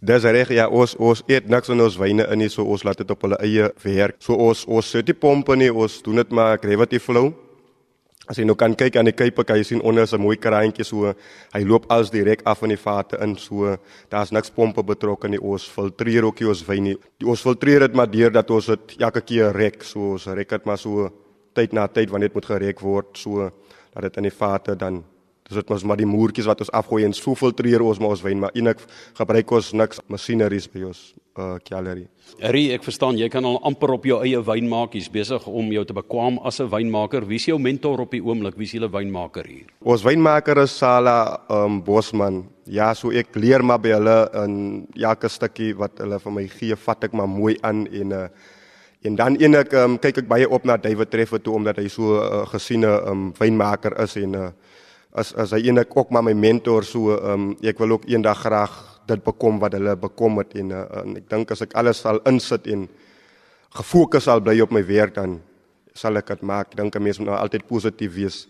Dis 0.00 0.24
reg 0.24 0.48
ja, 0.56 0.64
ons 0.72 0.94
ons 0.96 1.20
eet 1.28 1.48
niks 1.52 1.68
in 1.68 1.82
ons 1.84 1.96
wyne 2.00 2.24
in 2.32 2.40
nie, 2.40 2.48
so 2.48 2.64
ons 2.64 2.86
laat 2.88 3.02
dit 3.02 3.10
op 3.12 3.26
hulle 3.26 3.36
eie 3.44 3.66
werk. 3.84 4.16
So 4.24 4.32
ons 4.32 4.62
ons 4.64 4.92
sit 4.96 5.04
die 5.10 5.16
pompe 5.16 5.52
nie, 5.60 5.68
ons 5.68 5.98
doen 6.06 6.22
dit 6.22 6.30
maar 6.32 6.56
gravity 6.62 6.96
flow. 6.98 7.34
As 8.30 8.38
jy 8.38 8.46
nou 8.46 8.54
kan 8.56 8.72
kyk 8.78 8.96
aan 8.96 9.10
die 9.10 9.16
kuipe, 9.16 9.44
kan 9.44 9.58
jy 9.58 9.66
sien 9.66 9.82
onder 9.84 10.06
is 10.06 10.14
'n 10.14 10.20
mooi 10.22 10.36
kraantjie 10.36 10.84
so. 10.84 11.12
Hy 11.52 11.62
loop 11.64 11.84
als 11.90 12.10
direk 12.10 12.42
af 12.46 12.62
in 12.62 12.70
die 12.70 12.78
vate 12.78 13.18
in, 13.20 13.36
so 13.36 13.76
daar's 14.08 14.30
niks 14.30 14.50
pompe 14.50 14.82
betrokke 14.82 15.28
nie. 15.28 15.40
Ons 15.40 15.68
filtreer 15.68 16.24
ook 16.24 16.40
nie 16.40 16.48
ons 16.48 16.66
wyn 16.66 16.82
nie. 16.82 16.96
Ons 17.24 17.42
filtreer 17.42 17.80
dit 17.80 17.94
maar 17.94 18.10
deur 18.10 18.30
dat 18.30 18.50
ons 18.50 18.66
dit 18.66 18.96
elke 19.00 19.20
keer 19.20 19.52
rek, 19.52 19.82
so 19.82 20.12
ons 20.12 20.26
rek 20.26 20.48
dit 20.48 20.64
maar 20.64 20.78
so 20.78 21.10
tyd 21.52 21.72
na 21.72 21.86
tyd 21.88 22.08
wanneer 22.10 22.28
dit 22.28 22.34
moet 22.34 22.46
gerek 22.46 22.80
word, 22.80 23.18
so 23.18 23.50
dat 23.92 24.02
dit 24.02 24.16
in 24.16 24.22
die 24.22 24.38
vate 24.38 24.76
dan 24.76 25.04
Dis 25.50 25.58
dit 25.58 25.70
mos 25.72 25.82
maar 25.82 25.98
die 25.98 26.06
moertjies 26.06 26.46
wat 26.46 26.60
ons 26.62 26.70
afgooi 26.78 27.02
en 27.02 27.14
so 27.16 27.34
filtreer 27.34 27.82
ons 27.82 27.98
maar 27.98 28.12
ons 28.14 28.20
wyn, 28.22 28.38
maar 28.38 28.52
eintlik 28.54 28.84
gebruik 29.18 29.50
ons 29.56 29.72
niks 29.74 29.98
masjineries 30.06 30.68
by 30.70 30.84
ons 30.86 31.00
uh 31.40 31.56
gallery. 31.66 32.04
Eri, 32.38 32.68
ek 32.76 32.84
verstaan 32.86 33.18
jy 33.18 33.26
kan 33.32 33.46
al 33.48 33.58
amper 33.66 33.90
op 33.96 34.06
jou 34.06 34.20
eie 34.22 34.38
wyn 34.46 34.68
maak. 34.70 34.94
Jy's 34.94 35.08
besig 35.10 35.48
om 35.50 35.72
jou 35.74 35.82
te 35.86 35.96
bekwam 35.96 36.38
as 36.46 36.60
'n 36.60 36.70
wynmaker. 36.70 37.26
Wie 37.26 37.40
is 37.42 37.46
jou 37.46 37.58
mentor 37.58 38.00
op 38.00 38.12
die 38.12 38.22
oomblik? 38.22 38.54
Wie 38.56 38.66
is 38.66 38.72
julle 38.72 38.90
wynmaker 38.90 39.44
hier? 39.44 39.66
Ons 39.82 40.04
wynmaker 40.04 40.62
is 40.62 40.70
Sala 40.70 41.40
um 41.48 41.82
Bosman. 41.82 42.46
Ja, 42.66 42.94
so 42.94 43.10
ek 43.10 43.34
leer 43.34 43.62
maar 43.64 43.78
by 43.78 43.88
hulle 43.88 44.30
in 44.44 44.86
elke 44.94 45.28
stukkie 45.28 45.74
wat 45.74 45.98
hulle 45.98 46.20
vir 46.20 46.32
my 46.32 46.46
gee, 46.46 46.76
vat 46.76 47.04
ek 47.04 47.12
maar 47.12 47.28
mooi 47.28 47.56
aan 47.62 47.86
en 47.86 48.12
uh 48.12 48.28
En 49.00 49.14
dan 49.16 49.36
eenek 49.40 49.72
um, 49.72 49.94
kyk 49.96 50.18
ek 50.20 50.26
baie 50.28 50.44
op 50.44 50.66
na 50.68 50.74
David 50.76 51.08
Treffer 51.08 51.40
toe 51.40 51.54
omdat 51.56 51.78
hy 51.80 51.86
so 51.88 52.02
'n 52.02 52.20
uh, 52.20 52.46
gesiene 52.52 52.90
um, 53.08 53.32
wynmaker 53.38 53.96
is 54.02 54.16
en 54.16 54.34
uh, 54.36 54.50
as 55.12 55.34
as 55.34 55.52
hy 55.52 55.66
eendag 55.66 55.90
ook 55.96 56.10
maar 56.10 56.22
my 56.22 56.34
mentor 56.34 56.84
so 56.84 57.16
ehm 57.16 57.32
um, 57.32 57.56
ek 57.62 57.78
wil 57.78 57.98
ook 57.98 58.08
eendag 58.08 58.38
graag 58.38 59.00
dit 59.06 59.24
bekom 59.24 59.58
wat 59.58 59.72
hulle 59.72 59.96
bekom 59.96 60.38
het 60.38 60.54
en, 60.54 60.70
uh, 60.70 60.86
en 61.02 61.16
ek 61.16 61.28
dink 61.30 61.50
as 61.50 61.62
ek 61.62 61.74
alles 61.74 62.00
sal 62.00 62.20
insit 62.30 62.66
en 62.66 62.88
gefokus 63.74 64.24
sal 64.24 64.40
bly 64.40 64.60
op 64.60 64.70
my 64.70 64.82
werk 64.86 65.14
dan 65.14 65.40
sal 65.94 66.16
ek 66.16 66.34
dit 66.34 66.42
maak. 66.46 66.72
Ek 66.72 66.76
dink 66.76 66.96
'n 66.96 67.02
mens 67.02 67.18
moet 67.18 67.28
nou 67.28 67.38
altyd 67.38 67.66
positief 67.66 68.14
wees 68.14 68.46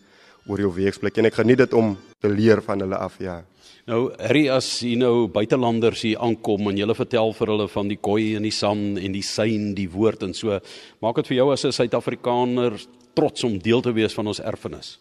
oor 0.47 0.59
jou 0.59 0.73
werksplek 0.73 1.19
en 1.19 1.26
ek 1.26 1.35
geniet 1.35 1.59
dit 1.59 1.73
om 1.75 1.97
te 2.21 2.29
leer 2.29 2.61
van 2.62 2.81
hulle 2.81 2.97
af 2.97 3.19
ja. 3.21 3.43
Nou, 3.87 4.12
Harry 4.19 4.49
as 4.49 4.81
jy 4.81 4.97
nou 4.97 5.29
buitelanders 5.29 6.02
hier 6.02 6.19
aankom 6.19 6.69
en 6.69 6.76
jy 6.76 6.95
vertel 6.95 7.33
vir 7.33 7.47
hulle 7.47 7.69
van 7.69 7.88
die 7.88 7.97
koei 7.97 8.37
en 8.37 8.43
die 8.43 8.55
san 8.55 8.99
en 8.99 9.12
die 9.12 9.23
sein, 9.23 9.75
die 9.75 9.88
woord 9.88 10.23
en 10.23 10.35
so, 10.35 10.61
maak 11.00 11.17
dit 11.17 11.26
vir 11.26 11.37
jou 11.37 11.52
as 11.52 11.64
'n 11.64 11.73
Suid-Afrikaner 11.73 12.73
trots 13.14 13.45
om 13.45 13.59
deel 13.59 13.81
te 13.81 13.93
wees 13.93 14.14
van 14.14 14.26
ons 14.26 14.40
erfenis. 14.40 14.99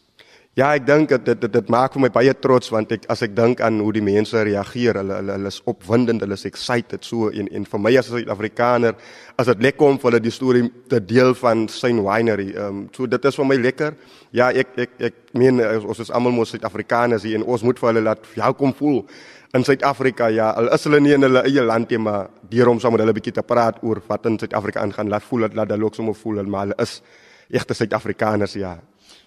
Ja, 0.57 0.71
ek 0.73 0.87
dink 0.87 1.11
dit 1.13 1.27
dit 1.29 1.51
dit 1.53 1.67
maak 1.69 1.93
vir 1.93 2.01
my 2.01 2.09
baie 2.09 2.31
trots 2.41 2.71
want 2.73 2.89
ek 2.91 3.03
as 3.13 3.21
ek 3.21 3.35
dink 3.37 3.59
aan 3.61 3.77
hoe 3.85 3.91
die 3.93 4.01
mense 4.01 4.33
reageer, 4.33 4.97
hulle 4.97 5.19
hulle 5.19 5.35
hulle 5.37 5.51
is 5.53 5.59
opwindend, 5.69 6.23
hulle 6.25 6.33
is 6.33 6.45
excited 6.49 7.05
so 7.05 7.29
en 7.29 7.45
en 7.53 7.67
vir 7.69 7.79
my 7.79 7.91
as 7.99 8.09
'n 8.09 8.17
Suid-Afrikaner 8.17 8.95
as 9.37 9.45
dit 9.45 9.61
lekker 9.61 9.85
om 9.87 9.99
vir 9.99 10.09
hulle 10.09 10.23
die 10.25 10.33
storie 10.33 10.65
te 10.89 10.99
deel 10.99 11.35
van 11.35 11.67
Saint 11.69 12.01
Winery. 12.01 12.49
Ehm 12.57 12.65
um, 12.65 12.89
so 12.91 13.05
dit 13.05 13.25
is 13.25 13.35
vir 13.35 13.45
my 13.45 13.55
lekker. 13.55 13.93
Ja, 14.31 14.49
ek 14.49 14.67
ek 14.77 14.89
ek 14.99 15.15
meen 15.33 15.61
ons 15.85 15.99
is 15.99 16.11
almal 16.11 16.31
mos 16.31 16.49
Suid-Afrikaners 16.49 17.23
hier 17.23 17.37
en 17.37 17.43
ons 17.45 17.63
moet 17.63 17.79
vir 17.79 17.93
hulle 17.93 18.01
laat 18.01 18.25
welkom 18.35 18.73
voel 18.73 19.05
in 19.53 19.63
Suid-Afrika. 19.63 20.29
Ja, 20.29 20.49
al 20.49 20.73
is 20.73 20.83
hulle 20.83 20.99
nie 20.99 21.13
in 21.13 21.21
hulle 21.21 21.43
eie 21.45 21.61
land 21.61 21.89
nie, 21.89 21.97
maar 21.97 22.29
deur 22.49 22.69
om 22.69 22.79
saam 22.79 22.91
met 22.91 23.01
hulle 23.01 23.13
'n 23.13 23.21
bietjie 23.21 23.33
te 23.33 23.43
praat 23.43 23.83
oor 23.83 24.01
wat 24.07 24.25
in 24.25 24.39
Suid-Afrika 24.39 24.81
aangaan, 24.81 25.09
laat 25.09 25.23
voel 25.23 25.47
dat 25.47 25.69
hulle 25.69 25.85
ook 25.85 25.95
sommer 25.95 26.15
voel 26.15 26.37
hulle 26.37 26.49
maar 26.49 26.67
hulle 26.67 26.81
is 26.81 27.01
egte 27.49 27.73
Suid-Afrikaners 27.73 28.53
ja. 28.53 28.79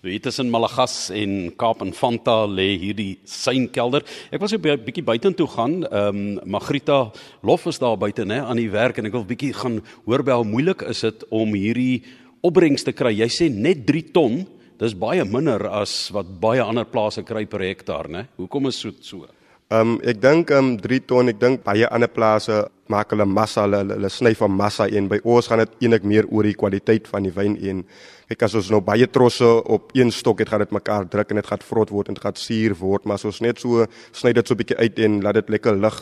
Hier 0.02 0.18
tussen 0.18 0.48
Malagas 0.50 1.12
en 1.14 1.52
Kaap 1.54 1.78
en 1.84 1.92
Fanta 1.94 2.40
lê 2.50 2.72
hierdie 2.74 3.20
synkelder. 3.22 4.02
Ek 4.34 4.40
was 4.42 4.52
'n 4.52 4.58
bietjie 4.58 5.04
buitentoe 5.06 5.46
gaan. 5.46 5.84
Ehm 5.86 6.38
um, 6.38 6.40
Magrita 6.44 7.12
Lof 7.44 7.66
is 7.66 7.78
daar 7.78 7.96
buite 7.96 8.24
nê 8.24 8.42
aan 8.42 8.56
die 8.56 8.68
werk 8.68 8.98
en 8.98 9.06
ek 9.06 9.12
wil 9.12 9.24
bietjie 9.24 9.54
gaan 9.54 9.80
hoor 10.04 10.24
by 10.24 10.32
hoe 10.32 10.44
moeilik 10.44 10.82
is 10.82 11.02
dit 11.02 11.22
om 11.30 11.54
hierdie 11.54 12.02
opbrengs 12.42 12.82
te 12.82 12.90
kry. 12.92 13.14
Jy 13.14 13.28
sê 13.28 13.48
net 13.48 13.86
3 13.86 14.12
ton. 14.12 14.44
Dis 14.76 14.92
baie 14.92 15.24
minder 15.24 15.68
as 15.70 16.10
wat 16.10 16.26
baie 16.40 16.60
ander 16.60 16.84
plase 16.84 17.22
kry 17.22 17.46
per 17.46 17.60
hektaar, 17.60 18.08
né? 18.08 18.26
Hoekom 18.36 18.66
is 18.66 18.82
dit 18.82 19.04
so? 19.04 19.28
Ehm 19.72 19.94
um, 19.94 20.00
ek 20.04 20.18
dink 20.20 20.50
ehm 20.52 20.74
um, 20.74 20.78
3 20.84 20.98
ton, 21.08 21.30
ek 21.32 21.38
dink 21.40 21.62
baie 21.64 21.86
ander 21.88 22.10
plase 22.12 22.58
maak 22.92 23.14
hulle 23.14 23.24
massa, 23.24 23.62
hulle, 23.64 23.78
hulle, 23.80 23.94
hulle 23.96 24.10
sny 24.12 24.34
van 24.36 24.52
massa 24.52 24.84
en 24.84 25.06
by 25.08 25.18
ons 25.24 25.46
gaan 25.48 25.62
dit 25.62 25.86
eintlik 25.86 26.04
meer 26.10 26.26
oor 26.28 26.44
die 26.44 26.58
kwaliteit 26.60 27.06
van 27.08 27.24
die 27.24 27.32
wyn 27.32 27.54
en 27.70 27.80
kyk 28.28 28.44
as 28.44 28.56
ons 28.60 28.68
nou 28.74 28.82
baie 28.84 29.06
trosse 29.08 29.48
op 29.76 29.94
een 29.96 30.12
stok 30.12 30.42
het, 30.42 30.50
gaan 30.52 30.64
dit 30.66 30.74
mekaar 30.76 31.06
druk 31.14 31.32
en 31.32 31.40
dit 31.40 31.48
gaan 31.48 31.64
vrot 31.64 31.92
word 31.94 32.10
en 32.10 32.18
dit 32.18 32.24
gaan 32.26 32.36
suur 32.36 32.74
word, 32.82 33.06
maar 33.06 33.16
as 33.16 33.24
ons 33.30 33.40
net 33.46 33.62
so 33.64 33.86
sny 34.12 34.34
dit 34.36 34.48
so 34.48 34.52
'n 34.52 34.60
bietjie 34.60 34.78
uit 34.82 34.98
en 35.06 35.20
laat 35.24 35.40
dit 35.40 35.48
lekker 35.56 35.80
lig 35.86 35.96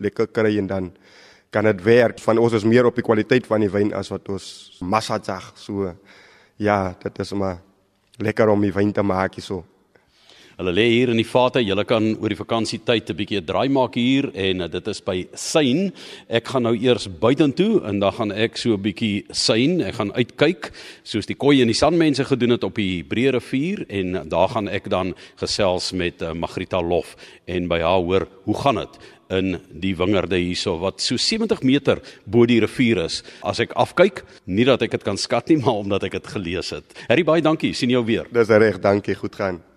lekker 0.00 0.26
kry 0.26 0.58
en 0.58 0.66
dan 0.66 0.90
kan 1.52 1.64
dit 1.64 1.82
werk. 1.84 2.18
Van 2.18 2.38
ons 2.38 2.52
is 2.52 2.64
meer 2.64 2.86
op 2.86 2.96
die 2.96 3.06
kwaliteit 3.06 3.46
van 3.46 3.60
die 3.60 3.70
wyn 3.70 3.94
as 3.94 4.10
wat 4.10 4.28
ons 4.28 4.78
massa 4.80 5.20
sag. 5.22 5.52
So 5.54 5.94
ja, 6.56 6.96
dit 7.02 7.18
is 7.18 7.32
maar 7.32 7.60
lekker 8.18 8.48
om 8.48 8.60
die 8.60 8.72
wyn 8.72 8.92
te 8.92 9.02
maak 9.02 9.34
hierso. 9.34 9.64
Hulle 10.54 10.70
lê 10.70 10.84
hier 10.86 11.10
in 11.10 11.18
die 11.18 11.26
vate. 11.26 11.62
Julle 11.64 11.82
kan 11.88 12.12
oor 12.14 12.30
die 12.30 12.38
vakansietyd 12.38 13.10
'n 13.10 13.16
bietjie 13.18 13.40
'n 13.40 13.46
draai 13.46 13.68
maak 13.68 13.94
hier 13.98 14.30
en 14.34 14.60
uh, 14.60 14.68
dit 14.68 14.86
is 14.88 15.00
by 15.00 15.26
Sein. 15.34 15.92
Ek 16.28 16.46
gaan 16.46 16.62
nou 16.62 16.76
eers 16.76 17.08
buitentoe 17.08 17.82
en 17.82 17.98
dan 17.98 18.12
gaan 18.12 18.32
ek 18.32 18.56
so 18.56 18.74
'n 18.74 18.82
bietjie 18.82 19.24
Sein. 19.30 19.80
Ek 19.80 19.94
gaan 19.94 20.12
uitkyk 20.12 20.70
soos 21.02 21.26
die 21.26 21.34
koei 21.34 21.60
en 21.60 21.66
die 21.66 21.74
sanmense 21.74 22.24
gedoen 22.24 22.50
het 22.50 22.64
op 22.64 22.76
die 22.76 23.02
Breë 23.02 23.34
rivier 23.34 23.84
en 23.88 24.28
daar 24.28 24.48
gaan 24.48 24.68
ek 24.68 24.88
dan 24.88 25.14
gesels 25.36 25.92
met 25.92 26.22
uh, 26.22 26.32
Magrita 26.32 26.80
Lof 26.80 27.16
en 27.46 27.68
by 27.68 27.80
haar 27.80 28.02
hoor 28.02 28.28
hoe 28.44 28.54
gaan 28.54 28.76
dit 28.76 28.98
in 29.30 29.58
die 29.70 29.96
wingerde 29.96 30.36
hierso 30.36 30.78
wat 30.78 31.00
so 31.00 31.16
70 31.16 31.62
meter 31.62 32.00
bo 32.24 32.46
die 32.46 32.60
rivier 32.60 33.04
is. 33.04 33.22
As 33.42 33.58
ek 33.58 33.74
afkyk, 33.74 34.22
nie 34.46 34.64
dat 34.64 34.82
ek 34.82 34.90
dit 34.90 35.04
kan 35.04 35.18
skat 35.18 35.48
nie, 35.48 35.58
maar 35.64 35.82
omdat 35.82 36.04
ek 36.04 36.20
dit 36.20 36.32
gelees 36.38 36.70
het. 36.70 36.84
Harry 37.08 37.24
baie 37.24 37.42
dankie. 37.42 37.74
sien 37.74 37.90
jou 37.90 38.04
weer. 38.04 38.28
Dis 38.30 38.48
reg, 38.48 38.78
dankie. 38.80 39.14
Goed 39.18 39.34
gaan. 39.34 39.73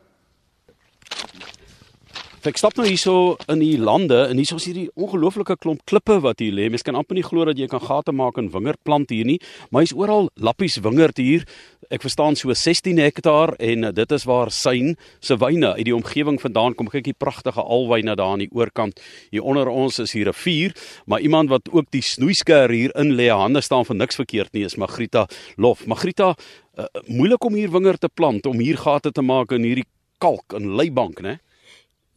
Ek 2.48 2.56
stap 2.56 2.78
nou 2.78 2.86
hierso 2.86 3.34
in 3.52 3.60
die 3.60 3.80
lande 3.82 4.22
en 4.30 4.38
hierso 4.40 4.56
is 4.60 4.68
hierdie 4.70 4.86
ongelooflike 4.96 5.58
klomp 5.60 5.82
klippe 5.90 6.16
wat 6.24 6.40
hier 6.40 6.54
lê. 6.56 6.70
Mens 6.72 6.86
kan 6.86 6.96
amper 6.96 7.18
nie 7.18 7.26
glo 7.26 7.44
dat 7.50 7.58
jy 7.60 7.66
kan 7.68 7.82
gate 7.84 8.14
maak 8.16 8.38
in 8.40 8.48
wingerdplant 8.54 9.10
hier 9.12 9.28
nie, 9.28 9.36
maar 9.68 9.84
hy's 9.84 9.92
oral 9.98 10.30
lappies 10.40 10.78
wingerd 10.86 11.20
hier. 11.20 11.44
Ek 11.92 12.06
verstaan 12.06 12.38
so 12.40 12.54
16 12.54 13.02
hektaar 13.02 13.56
en 13.58 13.90
dit 13.98 14.16
is 14.16 14.28
waar 14.30 14.54
Sein 14.54 14.96
se 15.20 15.36
wyne 15.42 15.74
uit 15.80 15.90
die 15.90 15.96
omgewing 15.98 16.38
vandaan 16.40 16.78
kom. 16.78 16.88
Kyk 16.94 17.10
hier 17.10 17.18
pragtige 17.20 17.66
alwyne 17.66 18.16
daar 18.16 18.38
aan 18.38 18.46
die 18.46 18.52
oorkant. 18.56 19.02
Hier 19.34 19.44
onder 19.44 19.68
ons 19.68 20.00
is 20.00 20.14
hier 20.16 20.30
'n 20.30 20.32
rivier, 20.32 20.72
maar 21.06 21.20
iemand 21.20 21.50
wat 21.50 21.68
ook 21.74 21.92
die 21.92 22.06
snoeisker 22.06 22.70
hier 22.70 22.96
in 22.96 23.18
lê, 23.18 23.28
hande 23.28 23.62
staan 23.62 23.84
vir 23.84 23.96
niks 23.96 24.16
verkeerd 24.16 24.54
nie, 24.54 24.64
is 24.64 24.78
Magrita 24.78 25.28
Lof. 25.58 25.86
Magrita, 25.86 26.36
uh, 26.78 26.86
moeilik 27.08 27.44
om 27.44 27.54
hier 27.54 27.72
wingerd 27.72 28.00
te 28.00 28.10
plant, 28.10 28.46
om 28.46 28.60
hier 28.60 28.78
gate 28.78 29.12
te 29.12 29.22
maak 29.22 29.52
in 29.52 29.64
hierdie 29.64 29.86
kalk 30.18 30.54
en 30.54 30.76
leibank, 30.76 31.22
né? 31.22 31.38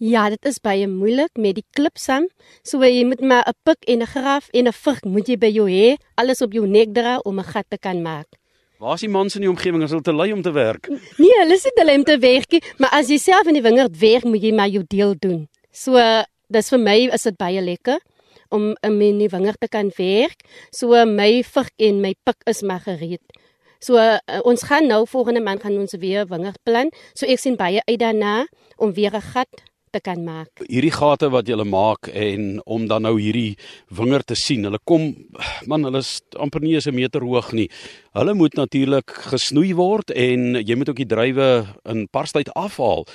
Ja, 0.01 0.31
dit 0.33 0.47
is 0.49 0.57
baie 0.65 0.87
moeilik 0.89 1.37
met 1.37 1.59
die 1.59 1.65
klipsam. 1.77 2.31
So 2.65 2.81
jy 2.81 3.05
moet 3.05 3.21
maar 3.21 3.45
'n 3.47 3.53
pik 3.65 3.85
en 3.85 4.01
'n 4.03 4.07
graf 4.07 4.49
en 4.53 4.67
'n 4.67 4.73
vig 4.73 5.05
moet 5.05 5.29
jy 5.29 5.37
by 5.37 5.51
jou 5.53 5.69
hê, 5.69 5.97
alles 6.17 6.41
op 6.43 6.53
jou 6.53 6.67
nek 6.67 6.95
dra 6.95 7.19
om 7.25 7.39
'n 7.39 7.45
gat 7.45 7.67
te 7.69 7.79
kan 7.79 8.03
maak. 8.03 8.27
Waar 8.79 8.95
is 8.95 9.01
die 9.01 9.09
mans 9.09 9.35
in 9.35 9.43
die 9.43 9.51
omgewing 9.51 9.83
as 9.83 9.91
hulle 9.91 10.03
te 10.03 10.13
lui 10.13 10.33
om 10.33 10.43
te 10.43 10.53
werk? 10.53 10.89
Nee, 11.19 11.37
hulle 11.43 11.59
sit 11.59 11.77
hulle 11.77 11.93
om 11.99 12.05
te 12.05 12.19
werk, 12.19 12.75
maar 12.79 12.91
as 12.97 13.09
jy 13.09 13.19
self 13.19 13.47
in 13.47 13.55
die 13.55 13.63
wingerd 13.63 13.99
werk, 14.01 14.25
moet 14.25 14.43
jy 14.43 14.53
maar 14.53 14.69
jou 14.69 14.85
deel 14.87 15.15
doen. 15.19 15.49
So 15.71 16.01
dis 16.49 16.69
vir 16.69 16.79
my 16.79 16.97
is 17.13 17.23
dit 17.23 17.37
baie 17.37 17.61
lekker 17.61 17.99
om 18.49 18.77
in 18.83 19.19
die 19.19 19.29
wingerd 19.29 19.61
te 19.61 19.69
kan 19.69 19.93
werk. 19.99 20.41
So 20.73 21.05
my 21.05 21.43
vig 21.43 21.69
en 21.77 22.01
my 22.01 22.15
pik 22.25 22.37
is 22.47 22.63
maar 22.63 22.81
gereed. 22.81 23.21
So 23.81 23.97
uh, 23.97 24.21
ons 24.45 24.63
gaan 24.69 24.87
nou 24.87 25.07
volgende 25.09 25.41
maand 25.41 25.63
gaan 25.65 25.79
ons 25.81 25.97
weer 25.99 26.29
wingerd 26.29 26.61
plan. 26.69 26.93
So 27.15 27.27
ek 27.27 27.41
sien 27.41 27.57
baie 27.57 27.81
uit 27.89 28.01
daarna 28.01 28.47
om 28.77 28.93
weer 28.93 29.17
'n 29.17 29.25
gat 29.33 29.65
te 29.91 30.01
kan 30.01 30.23
maak. 30.23 30.63
Hierdie 30.69 30.93
gate 30.95 31.31
wat 31.33 31.49
jy 31.49 31.57
maak 31.67 32.09
en 32.13 32.61
om 32.65 32.87
dan 32.87 33.03
nou 33.03 33.17
hierdie 33.19 33.57
wingerd 33.89 34.29
te 34.31 34.37
sien. 34.39 34.65
Hulle 34.65 34.79
kom 34.85 35.15
man, 35.67 35.85
hulle 35.85 35.99
is 35.99 36.21
amper 36.37 36.61
nie 36.61 36.75
eens 36.75 36.87
'n 36.87 36.95
meter 36.95 37.21
hoog 37.21 37.53
nie. 37.53 37.71
Hulle 38.15 38.35
moet 38.35 38.55
natuurlik 38.55 39.11
gesnoei 39.11 39.75
word 39.75 40.11
en 40.11 40.55
jy 40.55 40.75
moet 40.77 40.89
ook 40.89 41.03
die 41.03 41.07
druiwe 41.07 41.67
in 41.85 42.09
parstyd 42.09 42.53
afhaal. 42.55 43.07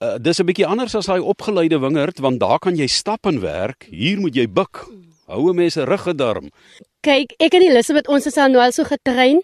Uh, 0.00 0.18
dis 0.18 0.40
'n 0.40 0.46
bietjie 0.46 0.66
anders 0.66 0.94
as 0.94 1.06
daai 1.06 1.20
opgeleide 1.20 1.78
wingerd 1.78 2.18
want 2.18 2.40
daar 2.40 2.58
kan 2.58 2.76
jy 2.76 2.86
stap 2.86 3.26
en 3.26 3.40
werk. 3.40 3.86
Hier 3.90 4.18
moet 4.18 4.34
jy 4.34 4.48
buig. 4.48 4.88
Houe 5.26 5.54
mense 5.54 5.84
ruggedarm. 5.84 6.50
Kyk, 7.00 7.34
ek 7.38 7.54
en 7.54 7.62
Elisabeth 7.62 8.08
ons 8.08 8.26
is 8.26 8.36
al 8.36 8.50
nou 8.50 8.62
al 8.62 8.72
so 8.72 8.84
getrein 8.84 9.40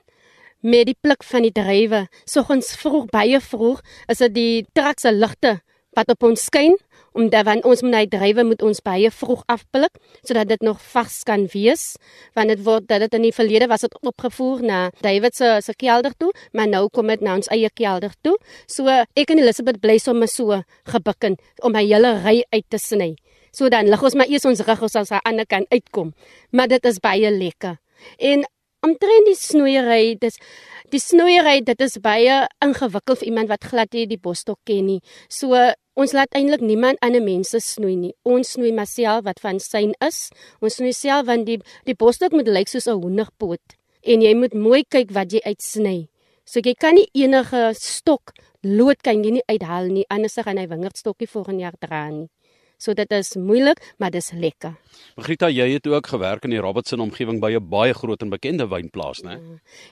met 0.61 0.89
die 0.89 0.97
pluk 1.01 1.23
van 1.25 1.47
die 1.47 1.53
druiwe. 1.55 2.07
Soggens 2.25 2.75
vroeg 2.81 3.09
baie 3.13 3.41
vroeg 3.41 3.83
is 4.09 4.23
dit 4.25 4.35
die 4.35 4.67
traks 4.73 5.07
se 5.07 5.13
ligte 5.13 5.59
wat 5.97 6.11
op 6.13 6.29
ons 6.29 6.45
skyn 6.51 6.77
omdat 7.19 7.47
wanneer 7.49 7.67
ons 7.67 7.81
moet 7.83 7.97
hy 7.97 8.07
drywe 8.11 8.45
moet 8.47 8.63
ons 8.63 8.81
baie 8.85 9.11
vroeg 9.11 9.41
afblik 9.51 9.97
sodat 10.21 10.51
dit 10.53 10.65
nog 10.67 10.81
vars 10.93 11.17
kan 11.27 11.47
wees 11.55 11.97
want 12.37 12.53
dit 12.53 12.61
word 12.67 12.87
dat 12.91 13.03
dit 13.07 13.17
in 13.19 13.27
die 13.27 13.35
verlede 13.35 13.67
was 13.71 13.87
dit 13.87 13.97
opgevoer 14.07 14.63
na 14.63 14.81
David 15.03 15.35
se 15.35 15.57
se 15.65 15.75
kelder 15.75 16.15
toe 16.19 16.31
maar 16.53 16.69
nou 16.71 16.85
kom 16.93 17.11
dit 17.11 17.25
na 17.25 17.39
ons 17.41 17.51
eie 17.55 17.71
kelder 17.75 18.15
toe. 18.23 18.37
So 18.67 18.87
ek 18.89 19.33
en 19.33 19.43
Elisabeth 19.43 19.81
bly 19.83 19.99
sommer 20.03 20.31
so 20.31 20.61
gebukken 20.93 21.39
om 21.63 21.75
my 21.75 21.85
hele 21.87 22.15
ry 22.23 22.43
uit 22.53 22.67
te 22.69 22.79
sny. 22.79 23.15
So 23.53 23.71
dan 23.73 23.89
lig 23.89 24.03
ons 24.05 24.15
maar 24.15 24.31
eers 24.31 24.47
ons 24.47 24.63
rug 24.69 24.87
ons 24.87 24.97
aan 25.01 25.09
die 25.09 25.25
ander 25.33 25.49
kant 25.49 25.67
uitkom. 25.73 26.13
Maar 26.53 26.69
dit 26.69 26.85
is 26.87 27.01
baie 27.03 27.31
lekker. 27.33 27.79
En 28.19 28.45
omtrent 28.87 29.27
die 29.27 29.39
snoeiery 29.39 30.17
dis 30.21 30.39
die 30.93 31.03
snoeiery 31.03 31.61
dit 31.65 31.81
is 31.81 31.99
baie 32.01 32.47
ingewikkeld 32.65 33.19
vir 33.19 33.29
iemand 33.29 33.49
wat 33.49 33.65
glad 33.65 33.93
nie 33.93 34.07
die 34.07 34.21
bosstok 34.21 34.59
ken 34.65 34.87
nie 34.87 35.01
so 35.29 35.55
Ons 35.99 36.13
laat 36.15 36.31
eintlik 36.39 36.61
niemand 36.63 37.01
ander 37.03 37.19
mense 37.19 37.59
snoei 37.59 37.97
nie. 37.99 38.13
Ons 38.23 38.53
snoei 38.55 38.71
myself 38.71 39.25
wat 39.27 39.41
van 39.43 39.57
syn 39.59 39.97
is. 40.07 40.29
Ons 40.63 40.77
snoei 40.79 40.93
self 40.95 41.27
want 41.27 41.49
die 41.49 41.57
die 41.89 41.97
bosstok 41.99 42.37
moet 42.39 42.47
lyk 42.47 42.71
soos 42.71 42.87
'n 42.87 43.03
hoenderpoot 43.03 43.75
en 44.07 44.23
jy 44.23 44.35
moet 44.39 44.55
mooi 44.55 44.85
kyk 44.87 45.11
wat 45.11 45.33
jy 45.35 45.41
uitsny. 45.43 46.09
So 46.47 46.61
jy 46.61 46.75
kan 46.79 46.95
nie 46.95 47.11
enige 47.15 47.75
stok 47.75 48.31
lood 48.63 49.03
kan 49.03 49.25
jy 49.25 49.31
nie 49.31 49.49
uithaal 49.51 49.91
nie 49.91 50.07
anders 50.09 50.39
gaan 50.39 50.59
hy 50.59 50.67
wingerdstokkie 50.71 51.27
volgende 51.27 51.63
jaar 51.63 51.79
dra 51.81 52.11
nie. 52.11 52.29
So 52.79 52.95
dit 52.95 53.11
is 53.11 53.35
moeilik, 53.35 53.81
maar 53.99 54.13
dis 54.15 54.31
lekker. 54.31 54.77
Magrita, 55.19 55.49
jy 55.51 55.67
het 55.73 55.87
ook 55.91 56.07
gewerk 56.07 56.45
in 56.47 56.53
die 56.55 56.61
Robertson 56.63 57.01
omgewing 57.03 57.41
by 57.43 57.51
'n 57.59 57.69
baie 57.69 57.95
groot 57.95 58.23
en 58.23 58.31
bekende 58.31 58.69
wynplaas, 58.69 59.23
né? 59.23 59.39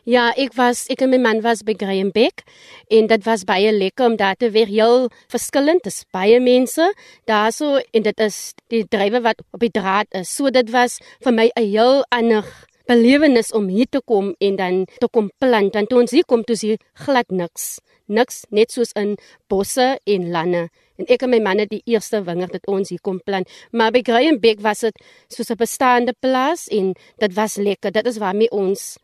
Ja, 0.04 0.32
ek 0.36 0.54
was 0.54 0.86
ek 0.88 1.02
en 1.02 1.10
my 1.10 1.18
man 1.18 1.40
was 1.42 1.62
by 1.62 1.74
Graham 1.74 2.12
Beck 2.12 2.44
en 2.88 3.06
dit 3.06 3.24
was 3.24 3.44
baie 3.44 3.72
lekker 3.72 4.06
om 4.06 4.16
daar 4.16 4.36
te 4.36 4.50
weer 4.50 4.66
heel 4.66 5.10
verskillend, 5.28 5.82
dis 5.82 6.04
baie 6.12 6.40
mense 6.40 6.94
daarso 7.26 7.80
en 7.92 8.02
dit 8.02 8.20
is 8.20 8.54
die 8.68 8.84
drywe 8.88 9.20
wat 9.20 9.42
op 9.52 9.60
die 9.60 9.70
draad 9.70 10.06
is. 10.10 10.34
So 10.34 10.50
dit 10.50 10.70
was 10.70 11.00
vir 11.24 11.32
my 11.32 11.50
'n 11.56 11.70
heel 11.70 12.04
ander 12.10 12.44
belewenis 12.86 13.52
om 13.52 13.68
hier 13.68 13.88
te 13.90 14.00
kom 14.00 14.34
en 14.38 14.56
dan 14.56 14.84
te 14.98 15.08
kom 15.08 15.30
plant 15.38 15.74
want 15.74 15.90
toe 15.90 16.00
ons 16.00 16.14
hier 16.14 16.24
kom 16.24 16.44
toe 16.44 16.56
sien 16.56 16.78
glad 17.04 17.30
niks. 17.30 17.78
Niks 18.06 18.44
net 18.54 18.70
soos 18.70 18.92
in 18.94 19.16
bosse 19.50 19.98
en 20.04 20.28
lande. 20.30 20.68
En 20.96 21.08
ek 21.12 21.26
en 21.26 21.30
my 21.30 21.40
man 21.42 21.60
het 21.60 21.72
die 21.72 21.82
eerste 21.84 22.22
wingerd 22.24 22.54
wat 22.56 22.68
ons 22.70 22.92
hier 22.94 23.02
kom 23.02 23.18
plant. 23.24 23.50
Maar 23.72 23.92
by 23.92 24.02
Greenbeek 24.06 24.62
was 24.64 24.80
dit 24.86 25.02
soos 25.28 25.50
'n 25.50 25.58
bestaande 25.58 26.14
plaas 26.20 26.68
en 26.68 26.94
dit 27.18 27.34
was 27.34 27.56
lekker. 27.56 27.92
Dit 27.92 28.06
is 28.06 28.18
waarmee 28.18 28.50
ons 28.50 28.96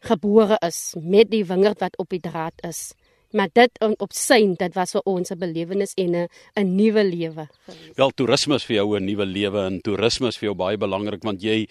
gebore 0.00 0.58
is 0.66 0.94
met 1.00 1.30
die 1.30 1.44
wingerd 1.44 1.80
wat 1.80 1.96
op 1.98 2.08
die 2.08 2.20
draad 2.20 2.54
is. 2.62 2.92
Maar 3.36 3.48
dit 3.52 3.70
op 4.00 4.12
syn 4.16 4.54
dit 4.56 4.74
was 4.74 4.94
vir 4.96 5.02
ons 5.04 5.30
'n 5.30 5.38
belewenis 5.38 5.92
en 5.94 6.14
'n 6.16 6.28
'n 6.56 6.76
nuwe 6.76 7.04
lewe. 7.04 7.48
Wel 7.94 8.10
toerisme 8.10 8.54
is 8.54 8.64
vir 8.64 8.76
jou 8.76 8.96
'n 8.96 9.04
nuwe 9.04 9.26
lewe 9.26 9.66
en 9.66 9.80
toerisme 9.80 10.28
is 10.28 10.38
vir 10.38 10.46
jou 10.48 10.54
baie 10.54 10.76
belangrik 10.76 11.22
want 11.22 11.42
jy 11.42 11.68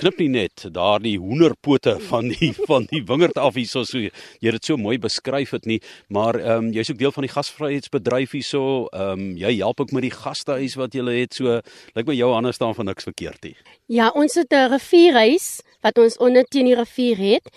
knip 0.00 0.20
nie 0.22 0.30
net 0.32 0.64
daardie 0.72 1.18
hoenderpote 1.20 1.98
van 2.08 2.30
die 2.32 2.50
van 2.70 2.86
die 2.88 3.02
wingerd 3.08 3.36
af 3.40 3.58
hierso 3.58 3.82
so 3.84 4.00
jy 4.00 4.12
het 4.46 4.56
dit 4.56 4.70
so 4.70 4.80
mooi 4.80 4.96
beskryf 5.02 5.52
het 5.56 5.68
nie 5.68 5.80
maar 6.08 6.38
ehm 6.40 6.70
um, 6.70 6.70
jy's 6.72 6.92
ook 6.92 7.00
deel 7.02 7.12
van 7.16 7.26
die 7.26 7.32
gasvryheidsbedryf 7.34 8.36
hierso 8.38 8.62
ehm 8.88 9.20
um, 9.20 9.26
jy 9.40 9.56
help 9.58 9.84
ook 9.84 9.92
met 9.96 10.08
die 10.08 10.14
gastehuis 10.14 10.78
wat 10.80 10.96
jy 10.96 11.04
het 11.20 11.36
so 11.36 11.60
lyk 11.96 12.08
my 12.08 12.16
jou 12.16 12.32
hande 12.32 12.52
staan 12.56 12.74
van 12.78 12.88
niks 12.88 13.08
verkeerd 13.08 13.44
nie 13.44 13.56
ja 13.92 14.08
ons 14.14 14.40
het 14.40 14.52
'n 14.52 14.72
rivierhuis 14.72 15.60
wat 15.84 15.98
ons 15.98 16.16
onder 16.20 16.44
teen 16.44 16.68
die 16.68 16.76
rivier 16.76 17.16
het 17.20 17.48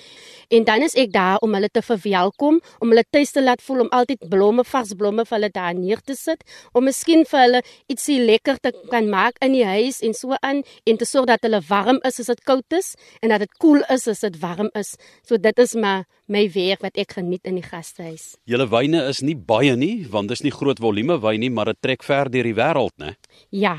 en 0.54 0.64
dan 0.68 0.84
is 0.86 0.96
ek 1.00 1.12
daar 1.14 1.42
om 1.46 1.54
hulle 1.56 1.70
te 1.72 1.82
verwelkom 1.82 2.60
om 2.80 2.92
hulle 2.92 3.04
tuis 3.10 3.32
te 3.36 3.44
laat 3.44 3.62
voel 3.66 3.86
om 3.86 3.92
altyd 3.96 4.28
blomme 4.30 4.64
vars 4.68 4.94
blomme 5.00 5.26
vir 5.26 5.38
hulle 5.38 5.50
daar 5.54 5.74
neer 5.78 6.02
te 6.06 6.16
sit 6.16 6.44
om 6.74 6.88
miskien 6.88 7.26
vir 7.30 7.40
hulle 7.46 7.62
ietsie 7.92 8.20
lekker 8.22 8.60
te 8.64 8.74
kan 8.92 9.10
maak 9.10 9.40
in 9.46 9.56
die 9.58 9.66
huis 9.68 10.02
en 10.06 10.16
so 10.18 10.38
aan 10.42 10.64
en 10.86 11.00
te 11.00 11.08
sorg 11.10 11.30
dat 11.32 11.44
hulle 11.48 11.62
warm 11.70 12.00
is 12.10 12.20
as 12.24 12.32
dit 12.34 12.44
koud 12.48 12.78
is 12.78 12.94
en 13.22 13.34
dat 13.34 13.46
dit 13.46 13.58
koel 13.62 13.86
is 13.94 14.08
as 14.12 14.24
dit 14.26 14.40
warm 14.42 14.70
is. 14.80 14.96
So 15.28 15.38
dit 15.38 15.60
is 15.64 15.76
maar 15.76 16.06
my 16.28 16.46
werk 16.54 16.84
wat 16.86 16.98
ek 17.00 17.18
geniet 17.20 17.46
in 17.50 17.60
die 17.60 17.66
gastehuis. 17.66 18.34
Julle 18.50 18.68
wyne 18.72 19.06
is 19.10 19.22
nie 19.22 19.38
baie 19.38 19.76
nie, 19.80 20.06
want 20.10 20.34
dis 20.34 20.44
nie 20.44 20.54
groot 20.54 20.82
volume 20.82 21.20
wyn 21.24 21.44
nie, 21.44 21.52
maar 21.54 21.72
dit 21.74 21.82
trek 21.82 22.06
ver 22.06 22.32
deur 22.34 22.50
die 22.50 22.58
wêreld, 22.58 22.96
né? 22.98 23.16
Ja. 23.50 23.78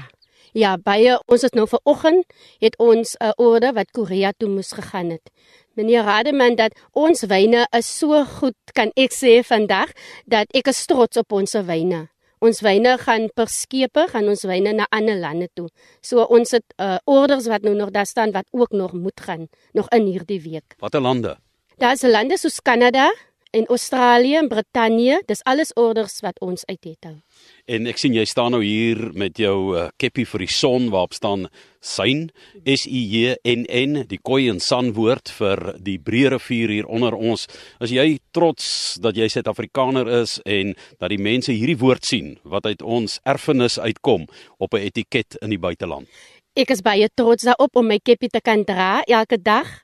Ja, 0.55 0.77
baie 0.79 1.17
ons 1.27 1.43
het 1.43 1.57
nou 1.59 1.67
vanoggend 1.67 2.31
het 2.63 2.77
ons 2.79 3.17
'n 3.19 3.25
uh, 3.27 3.33
orde 3.37 3.73
wat 3.75 3.91
Korea 3.91 4.31
toe 4.39 4.49
moes 4.49 4.71
gegaan 4.73 5.11
het. 5.11 5.31
Meneer 5.75 6.05
Rademan 6.07 6.55
dat 6.55 6.79
ons 6.93 7.25
wyne 7.27 7.67
is 7.77 7.99
so 7.99 8.25
goed 8.25 8.55
kan 8.73 8.91
ek 8.95 9.11
sê 9.11 9.43
vandag 9.43 9.91
dat 10.27 10.47
ek 10.55 10.69
is 10.69 10.87
trots 10.87 11.17
op 11.17 11.33
ons 11.33 11.53
wyne. 11.53 12.14
Ons 12.45 12.61
wyne 12.61 12.99
gaan 13.01 13.31
per 13.33 13.49
skepe 13.49 14.03
gaan 14.13 14.27
ons 14.29 14.43
wyne 14.45 14.75
na 14.77 14.85
ander 14.93 15.17
lande 15.17 15.47
toe. 15.57 15.71
So 16.05 16.27
ons 16.29 16.53
het 16.53 16.75
uh, 16.77 16.99
orders 17.09 17.47
wat 17.49 17.65
nou 17.65 17.73
nog 17.79 17.93
daar 17.95 18.09
staan 18.09 18.35
wat 18.35 18.45
ook 18.53 18.75
nog 18.77 18.93
moet 18.93 19.21
gaan 19.25 19.47
nog 19.73 19.89
in 19.97 20.11
hierdie 20.13 20.41
week. 20.45 20.77
Watter 20.79 21.01
lande? 21.01 21.39
Daar's 21.81 22.05
lande 22.05 22.37
soos 22.39 22.61
Kanada 22.61 23.09
en 23.51 23.65
Australië 23.67 24.37
en 24.43 24.49
Brittanje. 24.49 25.23
Dis 25.27 25.41
alles 25.49 25.73
orders 25.73 26.21
wat 26.21 26.41
ons 26.45 26.67
uit 26.69 26.85
het 26.85 27.09
hou. 27.09 27.17
En 27.65 27.87
ek 27.89 27.97
sien 27.97 28.13
jy 28.13 28.27
staan 28.29 28.53
nou 28.53 28.61
hier 28.61 28.99
met 29.17 29.39
jou 29.41 29.73
uh, 29.73 29.87
keppie 29.97 30.27
vir 30.29 30.43
die 30.45 30.53
son 30.53 30.91
waarop 30.93 31.15
staan 31.17 31.47
Syn 31.81 32.27
S 32.69 32.85
I 32.85 33.01
J 33.09 33.37
N 33.49 33.65
N 33.65 34.03
die 34.11 34.19
Khoi 34.21 34.51
en 34.53 34.61
San 34.61 34.91
woord 34.93 35.33
vir 35.33 35.63
die 35.81 35.97
Breë 35.97 36.35
rivier 36.35 36.75
hier 36.75 36.91
onder 36.93 37.17
ons. 37.17 37.47
As 37.81 37.89
jy 37.89 38.19
trots 38.37 38.99
dat 39.01 39.17
jy 39.17 39.31
Suid-Afrikaner 39.33 40.11
is 40.21 40.37
en 40.45 40.75
dat 41.01 41.09
die 41.09 41.21
mense 41.21 41.57
hierdie 41.57 41.81
woord 41.81 42.05
sien 42.05 42.35
wat 42.45 42.69
uit 42.69 42.85
ons 42.85 43.17
erfenis 43.25 43.79
uitkom 43.81 44.29
op 44.61 44.75
'n 44.75 44.85
etiket 44.85 45.41
in 45.41 45.49
die 45.49 45.61
buiteland. 45.61 46.05
Ek 46.55 46.71
is 46.71 46.83
baie 46.83 47.09
trots 47.17 47.45
daarop 47.45 47.77
om 47.77 47.87
my 47.87 47.99
keppie 47.99 48.29
te 48.29 48.41
kan 48.41 48.65
dra 48.65 49.03
elke 49.09 49.41
dag 49.43 49.84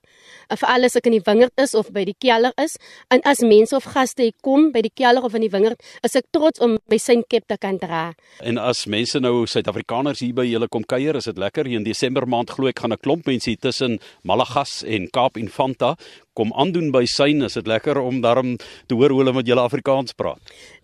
of 0.50 0.64
alles 0.64 0.96
ek 0.96 1.06
in 1.06 1.18
die 1.18 1.24
wingerd 1.26 1.54
is 1.62 1.74
of 1.74 1.90
by 1.94 2.04
die 2.04 2.16
kelder 2.18 2.52
is 2.60 2.76
en 3.10 3.22
as 3.24 3.42
mense 3.42 3.76
of 3.76 3.84
gaste 3.94 4.22
hier 4.22 4.36
kom 4.42 4.70
by 4.74 4.82
die 4.82 4.92
kelder 4.94 5.24
of 5.24 5.34
in 5.34 5.46
die 5.46 5.52
wingerd 5.52 5.80
is 6.06 6.16
ek 6.18 6.28
trots 6.34 6.60
om 6.60 6.78
my 6.90 6.98
synkep 6.98 7.46
te 7.48 7.56
kan 7.60 7.78
dra. 7.80 8.02
En 8.42 8.58
as 8.58 8.84
mense 8.90 9.20
nou 9.22 9.46
Suid-Afrikaners 9.50 10.22
hier 10.24 10.34
by 10.36 10.46
julle 10.48 10.68
kom 10.68 10.84
kuier, 10.84 11.16
is 11.16 11.28
dit 11.30 11.38
lekker. 11.40 11.68
Hier 11.68 11.80
in 11.80 11.86
Desember 11.86 12.26
maand 12.26 12.50
glo 12.54 12.68
ek 12.70 12.82
gaan 12.82 12.92
'n 12.92 13.02
klomp 13.02 13.26
mense 13.26 13.50
hier 13.50 13.60
tussen 13.60 13.98
Malagas 14.22 14.82
en 14.84 15.08
Kaap 15.10 15.36
Infanta 15.36 15.96
kom 16.34 16.52
aandoen 16.52 16.90
by 16.90 17.04
Syn. 17.06 17.42
Is 17.42 17.54
dit 17.54 17.66
lekker 17.66 17.98
om 18.00 18.20
daarom 18.20 18.56
te 18.86 18.94
hoor 18.94 19.10
hoe 19.10 19.20
hulle 19.22 19.32
met 19.32 19.46
julle 19.46 19.60
Afrikaans 19.60 20.12
praat? 20.12 20.40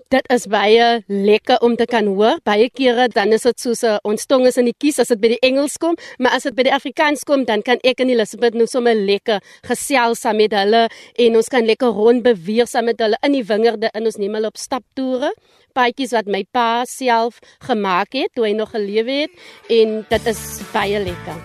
Dit 0.06 0.28
is 0.30 0.44
baie 0.46 1.00
lekker 1.10 1.58
om 1.66 1.72
te 1.74 1.82
kan 1.90 2.06
hoor. 2.06 2.36
Baie 2.46 2.68
kere 2.70 3.08
dan 3.10 3.34
is 3.34 3.42
dit 3.42 3.58
soos 3.58 3.80
uh, 3.82 3.96
ons 4.06 4.28
tong 4.30 4.44
is 4.46 4.54
in 4.60 4.68
die 4.68 4.74
kies 4.78 5.00
as 5.02 5.10
dit 5.10 5.18
by 5.18 5.32
die 5.32 5.40
Engels 5.48 5.74
kom, 5.82 5.96
maar 6.22 6.36
as 6.38 6.46
dit 6.46 6.54
by 6.54 6.62
die 6.68 6.74
Afrikaans 6.76 7.24
kom, 7.26 7.42
dan 7.48 7.64
kan 7.66 7.82
ek 7.82 8.04
en 8.04 8.12
Elisabeth 8.14 8.54
nou 8.54 8.68
sommer 8.70 8.94
lekker 8.94 9.42
gesels 9.66 10.22
saam 10.22 10.38
met 10.38 10.54
hulle 10.54 10.84
en 11.26 11.40
ons 11.40 11.50
kan 11.50 11.66
lekker 11.66 11.90
rond 11.98 12.22
beweeg 12.22 12.70
saam 12.70 12.86
met 12.86 13.02
hulle 13.02 13.18
in 13.26 13.34
die 13.34 13.42
wingerde 13.50 13.90
en 13.98 14.06
ons 14.06 14.20
neem 14.22 14.38
hulle 14.38 14.52
op 14.54 14.62
staptoere. 14.62 15.32
Paadjies 15.74 16.14
wat 16.14 16.30
my 16.30 16.44
pa 16.54 16.86
self 16.86 17.42
gemaak 17.66 18.14
het 18.14 18.30
toe 18.38 18.46
hy 18.46 18.54
nog 18.54 18.70
gelewe 18.78 19.24
het 19.24 19.74
en 19.74 19.98
dit 20.14 20.32
is 20.36 20.46
baie 20.70 21.02
lekker. 21.02 21.42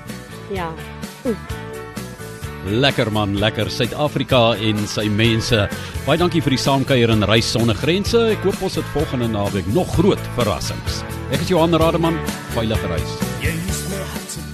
Ja. 0.53 0.70
Oeh. 1.25 1.71
Lekker 2.65 3.10
man, 3.12 3.34
lekker 3.41 3.72
Suid-Afrika 3.74 4.51
en 4.62 4.84
sy 4.89 5.08
mense. 5.10 5.63
Baie 6.06 6.22
dankie 6.22 6.44
vir 6.46 6.56
die 6.56 6.62
saamkuier 6.62 7.13
en 7.13 7.25
reis 7.30 7.50
sonder 7.56 7.77
grense. 7.80 8.22
Ek 8.36 8.46
hoop 8.46 8.62
ons 8.70 8.77
het 8.77 8.94
volgende 8.94 9.32
naweek 9.34 9.74
nog 9.74 9.89
groot 9.98 10.32
verrassings. 10.38 11.01
Ek 11.34 11.41
is 11.41 11.50
Johan 11.50 11.74
Rademan, 11.74 12.22
veilige 12.53 12.94
reis. 12.94 13.20
Jy 13.41 13.58
is 13.58 13.86
my 13.89 14.06
hart 14.13 14.34
se 14.38 14.50